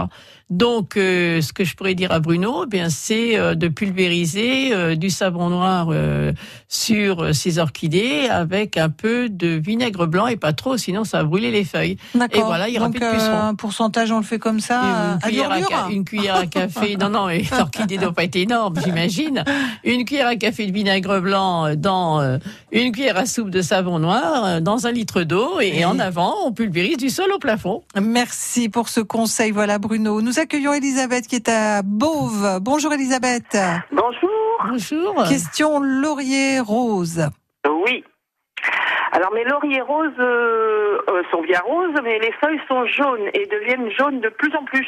Donc, 0.52 0.98
euh, 0.98 1.40
ce 1.40 1.54
que 1.54 1.64
je 1.64 1.74
pourrais 1.74 1.94
dire 1.94 2.12
à 2.12 2.20
Bruno, 2.20 2.64
eh 2.64 2.68
bien, 2.68 2.90
c'est 2.90 3.38
euh, 3.38 3.54
de 3.54 3.68
pulvériser 3.68 4.74
euh, 4.74 4.94
du 4.94 5.08
savon 5.08 5.48
noir 5.48 5.88
sur 6.68 7.34
ces 7.34 7.58
orchidées 7.58 8.28
avec 8.30 8.76
un 8.76 8.90
peu 8.90 9.30
de 9.30 9.48
vinaigre 9.48 10.06
blanc 10.06 10.26
et 10.26 10.36
pas 10.36 10.52
trop, 10.52 10.76
sinon 10.76 11.04
ça 11.04 11.18
va 11.18 11.24
brûler 11.24 11.50
les 11.50 11.64
feuilles. 11.64 11.96
D'accord. 12.14 12.40
Et 12.40 12.44
voilà, 12.44 12.68
il 12.68 12.74
y 12.74 12.78
aura 12.78 12.88
Donc, 12.88 12.98
plus 12.98 13.00
de 13.00 13.32
un 13.32 13.54
pourcentage, 13.54 14.12
on 14.12 14.18
le 14.18 14.24
fait 14.24 14.38
comme 14.38 14.60
ça. 14.60 15.14
Une 15.14 15.30
cuillère 15.30 15.50
à, 15.50 15.90
une 15.90 16.04
cuillère 16.04 16.36
à 16.36 16.46
café. 16.46 16.96
Non, 16.96 17.08
non, 17.08 17.28
l'orchidée 17.28 17.96
doit 17.96 18.12
pas 18.12 18.24
être 18.24 18.36
énorme, 18.36 18.74
j'imagine. 18.84 19.44
Une 19.84 20.04
cuillère 20.04 20.28
à 20.28 20.36
café 20.36 20.66
de 20.66 20.72
vinaigre 20.72 21.20
blanc 21.20 21.74
dans 21.76 22.38
une 22.72 22.92
cuillère 22.92 23.16
à 23.16 23.24
soupe 23.24 23.50
de 23.50 23.62
savon 23.62 23.98
noir 23.98 24.60
dans 24.60 24.86
un 24.86 24.92
litre 24.92 25.22
d'eau 25.22 25.60
et 25.60 25.86
en 25.86 25.98
avant, 25.98 26.34
on 26.44 26.52
pulvérise 26.52 26.98
du 26.98 27.08
sol 27.08 27.30
au 27.34 27.38
plafond. 27.38 27.82
Merci 28.00 28.68
pour 28.68 28.90
ce 28.90 29.00
conseil. 29.00 29.50
Voilà, 29.50 29.78
Bruno. 29.78 30.20
Nous 30.20 30.41
accueillons 30.42 30.74
Elisabeth 30.74 31.28
qui 31.28 31.36
est 31.36 31.48
à 31.48 31.82
Beauve. 31.82 32.58
Bonjour, 32.60 32.92
Elisabeth. 32.92 33.56
Bonjour. 33.92 34.30
Bonjour. 34.68 35.24
Question 35.28 35.78
laurier 35.78 36.58
rose. 36.60 37.28
Oui. 37.66 38.04
Alors 39.14 39.30
mes 39.34 39.44
lauriers 39.44 39.82
roses 39.82 40.08
euh, 40.18 40.98
euh, 41.10 41.22
sont 41.30 41.42
bien 41.42 41.60
roses, 41.66 41.94
mais 42.02 42.18
les 42.18 42.32
feuilles 42.40 42.60
sont 42.66 42.86
jaunes 42.86 43.28
et 43.34 43.46
deviennent 43.46 43.90
jaunes 43.90 44.20
de 44.20 44.28
plus 44.30 44.54
en 44.56 44.64
plus. 44.64 44.86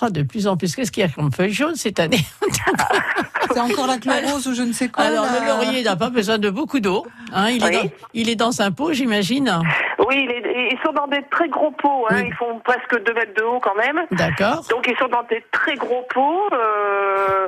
Ah, 0.00 0.10
de 0.10 0.22
plus 0.22 0.46
en 0.46 0.56
plus, 0.56 0.74
qu'est-ce 0.76 0.92
qu'il 0.92 1.02
y 1.02 1.06
a 1.06 1.10
comme 1.10 1.32
feuille 1.32 1.52
jaune 1.52 1.74
cette 1.74 1.98
année 2.00 2.20
C'est 3.52 3.60
encore 3.60 3.86
la 3.86 3.98
chlorose 3.98 4.46
ou 4.48 4.54
je 4.54 4.62
ne 4.62 4.72
sais 4.72 4.88
quoi. 4.88 5.04
Alors, 5.04 5.24
là. 5.24 5.40
le 5.40 5.46
laurier 5.46 5.82
n'a 5.82 5.96
pas 5.96 6.08
besoin 6.08 6.38
de 6.38 6.48
beaucoup 6.50 6.80
d'eau. 6.80 7.04
Hein, 7.32 7.50
il, 7.50 7.62
est 7.62 7.66
Oui. 7.66 7.72
dans, 7.88 7.90
il 8.14 8.28
est 8.30 8.36
dans 8.36 8.62
un 8.62 8.70
pot, 8.70 8.92
j'imagine. 8.92 9.60
Oui, 10.08 10.26
ils 10.26 10.78
sont 10.84 10.92
dans 10.92 11.06
des 11.08 11.22
très 11.30 11.48
gros 11.48 11.70
pots. 11.72 12.06
Hein, 12.10 12.22
Ils 12.26 12.34
font 12.34 12.60
presque 12.64 13.04
2 13.04 13.12
mètres 13.12 13.34
de 13.36 13.42
haut 13.42 13.60
quand 13.60 13.74
même. 13.76 14.00
D'accord. 14.12 14.64
Donc 14.70 14.86
ils 14.88 14.96
sont 14.98 15.08
dans 15.08 15.22
des 15.24 15.44
très 15.52 15.74
gros 15.74 16.04
pots. 16.14 16.48
euh, 16.52 17.46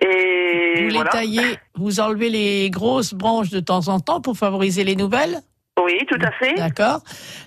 et 0.00 0.84
Vous 0.88 0.94
voilà. 0.94 1.10
les 1.12 1.18
taillez, 1.18 1.58
vous 1.74 2.00
enlevez 2.00 2.30
les 2.30 2.70
grosses 2.70 3.12
branches 3.12 3.50
de 3.50 3.60
temps 3.60 3.88
en 3.88 4.00
temps 4.00 4.20
pour 4.20 4.36
favoriser 4.36 4.84
les 4.84 4.96
nouvelles 4.96 5.40
Oui, 5.82 5.98
tout 6.08 6.18
à 6.22 6.30
fait. 6.30 6.54
D'accord. 6.54 7.00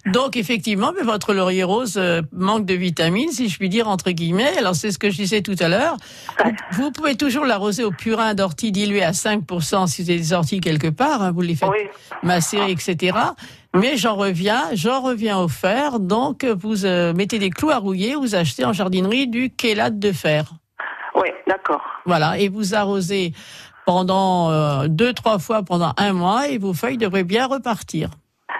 Donc 0.05 0.35
effectivement, 0.35 0.91
mais 0.95 1.03
votre 1.03 1.33
laurier 1.33 1.63
rose 1.63 1.95
euh, 1.97 2.21
manque 2.33 2.65
de 2.65 2.73
vitamines, 2.73 3.31
si 3.31 3.47
je 3.47 3.57
puis 3.57 3.69
dire 3.69 3.87
entre 3.87 4.11
guillemets. 4.11 4.57
Alors 4.57 4.75
c'est 4.75 4.91
ce 4.91 4.99
que 4.99 5.09
je 5.09 5.15
disais 5.15 5.41
tout 5.41 5.55
à 5.59 5.69
l'heure. 5.69 5.95
Vous, 6.43 6.83
vous 6.83 6.91
pouvez 6.91 7.15
toujours 7.15 7.45
l'arroser 7.45 7.85
au 7.85 7.91
purin 7.91 8.33
d'ortie 8.33 8.73
dilué 8.73 9.01
à 9.01 9.11
5% 9.11 9.87
si 9.87 10.03
vous 10.03 10.09
avez 10.09 10.19
des 10.19 10.33
orties 10.33 10.59
quelque 10.59 10.87
part. 10.89 11.21
hein, 11.21 11.31
vous 11.31 11.41
les 11.41 11.55
faites 11.55 11.69
macérer, 12.21 12.71
etc. 12.71 13.17
Mais 13.73 13.95
j'en 13.95 14.15
reviens, 14.15 14.65
j'en 14.73 15.01
reviens 15.01 15.37
au 15.39 15.47
fer. 15.47 15.99
Donc 16.01 16.43
vous 16.43 16.85
euh, 16.85 17.13
mettez 17.13 17.39
des 17.39 17.49
clous 17.49 17.69
à 17.69 17.77
rouiller, 17.77 18.15
vous 18.15 18.35
achetez 18.35 18.65
en 18.65 18.73
jardinerie 18.73 19.27
du 19.27 19.53
chélate 19.59 19.99
de 19.99 20.11
fer. 20.11 20.51
Oui, 21.15 21.29
d'accord. 21.47 21.81
Voilà, 22.05 22.37
et 22.37 22.47
vous 22.47 22.75
arrosez 22.75 23.33
pendant 23.87 24.51
euh, 24.51 24.87
deux, 24.89 25.13
trois 25.13 25.39
fois 25.39 25.63
pendant 25.63 25.93
un 25.97 26.11
mois 26.11 26.49
et 26.49 26.57
vos 26.57 26.73
feuilles 26.73 26.97
devraient 26.97 27.23
bien 27.23 27.47
repartir. 27.47 28.09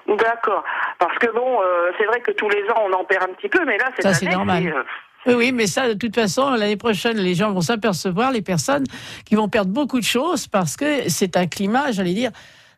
D'accord. 0.08 0.64
Parce 1.00 1.18
que 1.20 1.28
bon, 1.34 1.60
euh, 1.62 1.92
c'est 1.98 2.06
vrai 2.06 2.22
que 2.22 2.32
tous 2.32 2.48
les 2.48 2.64
ans 2.72 2.82
on 2.90 2.94
en 2.94 3.04
perd 3.04 3.24
un 3.30 3.34
petit 3.34 3.50
peu, 3.50 3.66
mais 3.66 3.78
là 3.78 3.90
cette 3.94 4.04
Ça, 4.04 4.14
c'est 4.14 4.30
normal. 4.30 4.66
euh, 4.66 4.84
Oui, 5.26 5.34
oui, 5.34 5.52
mais 5.52 5.68
ça, 5.68 5.90
de 5.90 5.96
toute 5.96 6.16
façon, 6.16 6.52
l'année 6.52 6.78
prochaine, 6.78 7.18
les 7.18 7.36
gens 7.36 7.52
vont 7.52 7.60
s'apercevoir, 7.60 8.32
les 8.32 8.42
personnes 8.42 8.86
qui 9.26 9.36
vont 9.36 9.50
perdre 9.50 9.70
beaucoup 9.72 10.00
de 10.00 10.06
choses 10.06 10.48
parce 10.48 10.78
que 10.78 11.10
c'est 11.10 11.36
un 11.36 11.46
climat, 11.46 11.92
j'allais 11.92 12.14
dire, 12.14 12.32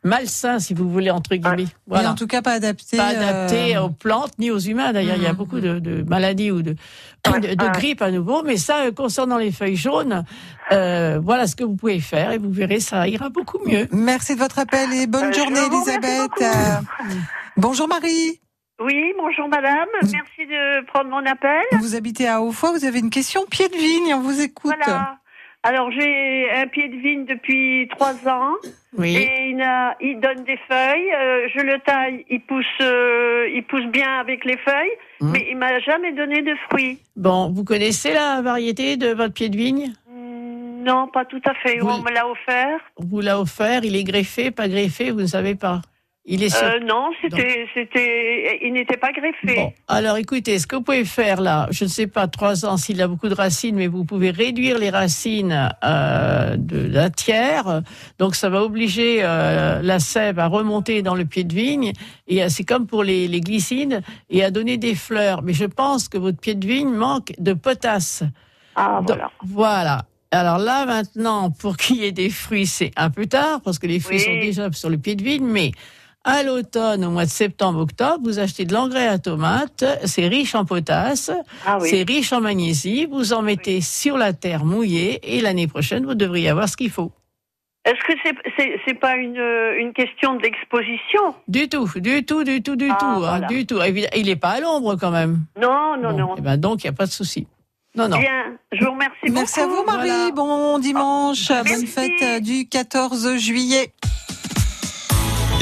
malsain, 0.04 0.60
si 0.60 0.74
vous 0.74 0.90
voulez, 0.90 1.12
entre 1.12 1.36
guillemets. 1.36 1.68
Mais 1.88 2.06
en 2.06 2.16
tout 2.16 2.28
cas, 2.28 2.42
pas 2.42 2.54
adapté. 2.54 2.98
Pas 2.98 3.08
adapté 3.08 3.76
euh, 3.76 3.84
aux 3.84 3.90
plantes 3.90 4.38
ni 4.40 4.52
aux 4.52 4.60
humains. 4.60 4.94
D'ailleurs, 4.94 5.18
il 5.18 5.24
y 5.24 5.28
a 5.28 5.34
beaucoup 5.34 5.60
de, 5.60 5.80
de 5.80 6.04
maladies 6.04 6.52
ou 6.52 6.62
de, 6.62 6.76
de, 7.26 7.56
de 7.56 7.72
grippe 7.74 8.02
à 8.02 8.12
nouveau. 8.12 8.44
Mais 8.44 8.58
ça, 8.58 8.86
euh, 8.86 8.92
concernant 8.92 9.38
les 9.38 9.52
feuilles 9.52 9.76
jaunes, 9.76 10.24
euh, 10.72 11.20
voilà 11.22 11.48
ce 11.48 11.56
que 11.56 11.64
vous 11.64 11.76
pouvez 11.76 12.00
faire 12.00 12.32
et 12.32 12.38
vous 12.38 12.52
verrez, 12.52 12.80
ça 12.80 13.08
ira 13.08 13.30
beaucoup 13.30 13.60
mieux. 13.66 13.88
Merci 13.92 14.36
de 14.36 14.40
votre 14.40 14.60
appel 14.60 14.94
et 14.94 15.08
bonne 15.08 15.34
journée, 15.34 15.60
Elisabeth. 15.66 16.32
Euh, 16.42 16.46
bonjour, 17.58 17.88
Marie. 17.88 18.40
Oui, 18.82 19.14
bonjour 19.18 19.50
madame. 19.50 19.90
Merci 20.04 20.48
de 20.48 20.86
prendre 20.86 21.10
mon 21.10 21.26
appel. 21.26 21.64
Vous 21.80 21.96
habitez 21.96 22.30
à 22.30 22.42
Hautfoy, 22.42 22.72
vous 22.72 22.86
avez 22.86 23.00
une 23.00 23.10
question 23.10 23.46
pied 23.46 23.68
de 23.68 23.76
vigne, 23.76 24.14
on 24.14 24.22
vous 24.22 24.40
écoute. 24.40 24.74
Voilà. 24.86 25.18
Alors 25.64 25.92
j'ai 25.92 26.50
un 26.56 26.68
pied 26.68 26.88
de 26.88 26.96
vigne 26.96 27.26
depuis 27.26 27.88
trois 27.90 28.16
ans. 28.28 28.54
Oui. 28.98 29.16
Et 29.18 29.50
il, 29.50 29.62
a- 29.62 29.96
il 30.02 30.20
donne 30.20 30.44
des 30.46 30.58
feuilles. 30.70 31.12
euh, 31.14 31.48
je 31.54 31.60
le 31.62 31.80
taille, 31.80 32.26
il 32.30 32.42
pousse, 32.42 32.66
euh, 32.82 33.48
il 33.54 33.64
pousse 33.64 33.86
bien 33.88 34.20
avec 34.20 34.46
les 34.46 34.58
feuilles, 34.58 34.92
Mmh. 35.22 35.32
mais 35.32 35.48
il 35.52 35.58
m'a 35.58 35.78
jamais 35.80 36.14
donné 36.14 36.42
de 36.42 36.56
fruits. 36.70 36.98
Bon, 37.18 37.52
vous 37.52 37.64
connaissez 37.66 38.14
la 38.14 38.42
variété 38.42 38.96
de 38.98 39.10
votre 39.14 39.34
pied 39.34 39.50
de 39.50 39.58
vigne? 39.58 39.92
Non, 40.82 41.08
pas 41.08 41.26
tout 41.26 41.42
à 41.46 41.54
fait. 41.56 41.78
Vous- 41.80 41.90
On 41.90 42.02
me 42.02 42.10
l'a 42.12 42.26
offert. 42.28 42.80
On 42.98 43.06
vous 43.06 43.20
l'a 43.20 43.38
offert, 43.40 43.82
il 43.84 43.96
est 43.98 44.06
greffé, 44.06 44.50
pas 44.52 44.70
greffé, 44.70 45.12
vous 45.12 45.20
ne 45.22 45.26
savez 45.28 45.56
pas? 45.56 45.82
Il 46.32 46.44
est 46.44 46.50
sur... 46.50 46.64
Euh, 46.64 46.80
non, 46.86 47.10
c'était, 47.24 47.66
c'était, 47.74 48.60
il 48.62 48.74
n'était 48.74 48.98
pas 48.98 49.12
greffé. 49.12 49.74
Alors 49.88 50.18
écoutez, 50.18 50.60
ce 50.60 50.68
que 50.68 50.76
vous 50.76 50.84
pouvez 50.84 51.04
faire 51.04 51.42
là, 51.42 51.68
je 51.72 51.86
ne 51.86 51.90
sais 51.90 52.06
pas, 52.06 52.28
trois 52.28 52.68
ans 52.68 52.78
s'il 52.78 53.02
a 53.02 53.08
beaucoup 53.08 53.30
de 53.30 53.34
racines, 53.34 53.76
mais 53.76 53.88
vous 53.88 54.06
pouvez 54.06 54.30
réduire 54.30 54.78
les 54.78 54.92
racines 54.92 55.72
euh, 55.84 56.56
de 56.56 56.86
la 56.88 57.10
tiers. 57.10 57.82
Donc 58.20 58.36
ça 58.36 58.50
va 58.50 58.62
obliger 58.64 59.22
euh, 59.24 59.82
la 59.82 59.98
sève 59.98 60.38
à 60.38 60.46
remonter 60.46 61.02
dans 61.02 61.16
le 61.16 61.26
pied 61.26 61.44
de 61.44 61.54
vigne. 61.56 61.94
Et 62.28 62.48
c'est 62.50 62.64
comme 62.64 62.86
pour 62.86 63.04
les, 63.04 63.28
les 63.28 63.42
glycines 63.42 64.02
et 64.30 64.44
à 64.44 64.52
donner 64.52 64.78
des 64.78 64.94
fleurs. 64.94 65.42
Mais 65.42 65.54
je 65.54 65.66
pense 65.66 66.10
que 66.10 66.20
votre 66.20 66.38
pied 66.40 66.54
de 66.54 66.68
vigne 66.68 66.94
manque 66.94 67.34
de 67.40 67.54
potasse. 67.54 68.22
Ah 68.76 69.02
Donc, 69.04 69.18
voilà. 69.44 70.04
Alors 70.30 70.60
là 70.60 70.86
maintenant, 70.86 71.50
pour 71.50 71.76
qu'il 71.76 71.96
y 71.96 72.06
ait 72.06 72.12
des 72.12 72.30
fruits, 72.30 72.68
c'est 72.68 72.92
un 72.98 73.10
peu 73.10 73.26
tard 73.26 73.62
parce 73.62 73.80
que 73.80 73.88
les 73.88 74.00
fruits 74.00 74.18
Oui. 74.20 74.24
sont 74.24 74.46
déjà 74.46 74.72
sur 74.74 74.92
le 74.92 75.00
pied 75.00 75.16
de 75.16 75.24
vigne, 75.24 75.48
mais 75.48 75.72
à 76.26 76.44
l'automne, 76.44 77.06
au 77.06 77.10
mois 77.12 77.26
de 77.26 77.30
septembre-octobre, 77.30 78.20
vous 78.24 78.40
achetez 78.40 78.66
de 78.66 78.74
l'engrais 78.74 79.08
à 79.08 79.18
tomates, 79.20 79.84
c'est 80.06 80.28
riche 80.28 80.54
en 80.56 80.66
potasse, 80.66 81.32
Ah 81.66 81.78
oui. 81.82 81.90
c'est 81.90 82.04
riche 82.04 82.34
en 82.34 82.42
magnésie, 82.42 83.06
vous 83.06 83.34
en 83.34 83.42
mettez 83.42 83.82
sur 83.82 84.18
la 84.18 84.34
terre 84.34 84.66
mouillée 84.66 85.20
et 85.38 85.42
l'année 85.42 85.68
prochaine, 85.68 86.06
vous 86.06 86.16
devriez 86.16 86.50
avoir 86.50 86.68
ce 86.68 86.76
qu'il 86.78 86.90
faut. 86.92 87.12
Est-ce 87.86 88.04
que 88.06 88.14
c'est, 88.58 88.76
c'est 88.86 88.94
pas 89.00 89.16
une, 89.16 89.42
une 89.80 89.94
question 89.94 90.36
d'exposition? 90.36 91.34
Du 91.48 91.70
tout, 91.70 91.90
du 91.96 92.26
tout, 92.26 92.44
du 92.44 92.62
tout, 92.62 92.76
du 92.76 92.90
Ah, 92.92 92.98
tout, 93.00 93.24
hein, 93.26 93.40
du 93.48 93.66
tout. 93.66 93.80
Il 94.16 94.26
n'est 94.26 94.36
pas 94.36 94.50
à 94.50 94.60
l'ombre 94.60 94.96
quand 94.98 95.12
même. 95.12 95.40
Non, 95.60 95.96
non, 95.98 96.12
non. 96.16 96.36
Eh 96.38 96.42
ben 96.42 96.58
donc, 96.58 96.84
il 96.84 96.88
n'y 96.88 96.90
a 96.90 96.94
pas 96.94 97.06
de 97.06 97.12
souci. 97.12 97.48
Non, 97.96 98.08
non. 98.08 98.20
Bien, 98.20 98.58
je 98.72 98.86
vous 98.86 98.92
remercie 98.92 99.16
beaucoup. 99.24 99.34
Merci 99.34 99.60
à 99.62 99.66
vous, 99.68 99.84
Marie. 99.84 100.32
Bon 100.34 100.78
dimanche. 100.78 101.48
Bonne 101.48 101.88
fête 101.88 102.12
euh, 102.22 102.40
du 102.40 102.68
14 102.68 103.38
juillet. 103.38 103.94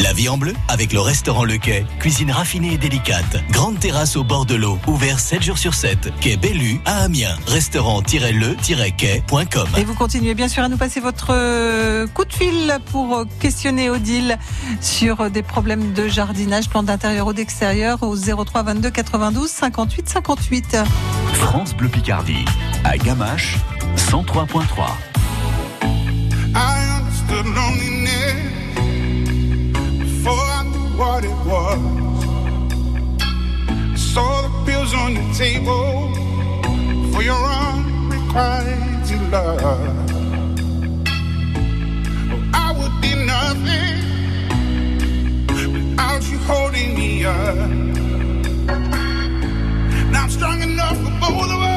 La 0.03 0.13
vie 0.13 0.29
en 0.29 0.38
bleu 0.38 0.53
avec 0.67 0.93
le 0.93 0.99
restaurant 0.99 1.43
Le 1.43 1.57
Quai. 1.57 1.83
Cuisine 1.99 2.31
raffinée 2.31 2.73
et 2.73 2.77
délicate. 2.77 3.43
Grande 3.49 3.79
terrasse 3.79 4.15
au 4.15 4.23
bord 4.23 4.45
de 4.45 4.53
l'eau. 4.53 4.77
Ouvert 4.86 5.19
7 5.19 5.41
jours 5.41 5.57
sur 5.57 5.73
7. 5.73 6.13
Quai 6.21 6.38
Bellu 6.38 6.79
à 6.86 7.01
Amiens. 7.03 7.36
Restaurant-le-quai.com. 7.47 9.67
Et 9.77 9.83
vous 9.83 9.95
continuez 9.95 10.36
bien 10.36 10.47
sûr 10.47 10.62
à 10.63 10.69
nous 10.69 10.77
passer 10.77 10.99
votre 10.99 11.29
euh, 11.31 12.05
coup 12.07 12.25
de 12.25 12.33
fil 12.33 12.77
pour 12.91 13.17
euh, 13.17 13.25
questionner 13.39 13.89
Odile 13.89 14.38
sur 14.81 15.21
euh, 15.21 15.29
des 15.29 15.41
problèmes 15.41 15.93
de 15.93 16.07
jardinage, 16.07 16.69
plan 16.69 16.83
d'intérieur 16.83 17.25
ou 17.25 17.33
d'extérieur 17.33 18.03
au 18.03 18.15
03 18.15 18.62
22 18.63 18.91
92 18.91 19.49
58 19.49 20.10
58. 20.10 20.77
France 21.33 21.75
Bleu 21.75 21.89
Picardie, 21.89 22.45
à 22.83 22.97
Gamache, 22.97 23.57
103.3. 23.97 24.86
what 30.97 31.23
it 31.23 31.38
was. 31.45 31.79
I 33.60 33.95
saw 33.95 34.41
the 34.41 34.49
pills 34.65 34.93
on 34.93 35.13
the 35.13 35.33
table 35.38 36.13
for 37.13 37.21
your 37.21 37.36
unrequited 37.36 39.21
love. 39.31 39.62
Oh, 39.63 39.75
I 42.53 42.71
would 42.77 42.95
be 43.01 43.13
nothing 43.33 43.97
without 45.73 46.23
you 46.31 46.38
holding 46.49 46.95
me 46.95 47.25
up. 47.25 47.69
Now 50.12 50.23
I'm 50.23 50.29
strong 50.29 50.62
enough 50.62 50.97
for 50.97 51.12
both 51.21 51.51
of 51.51 51.62
us. 51.62 51.76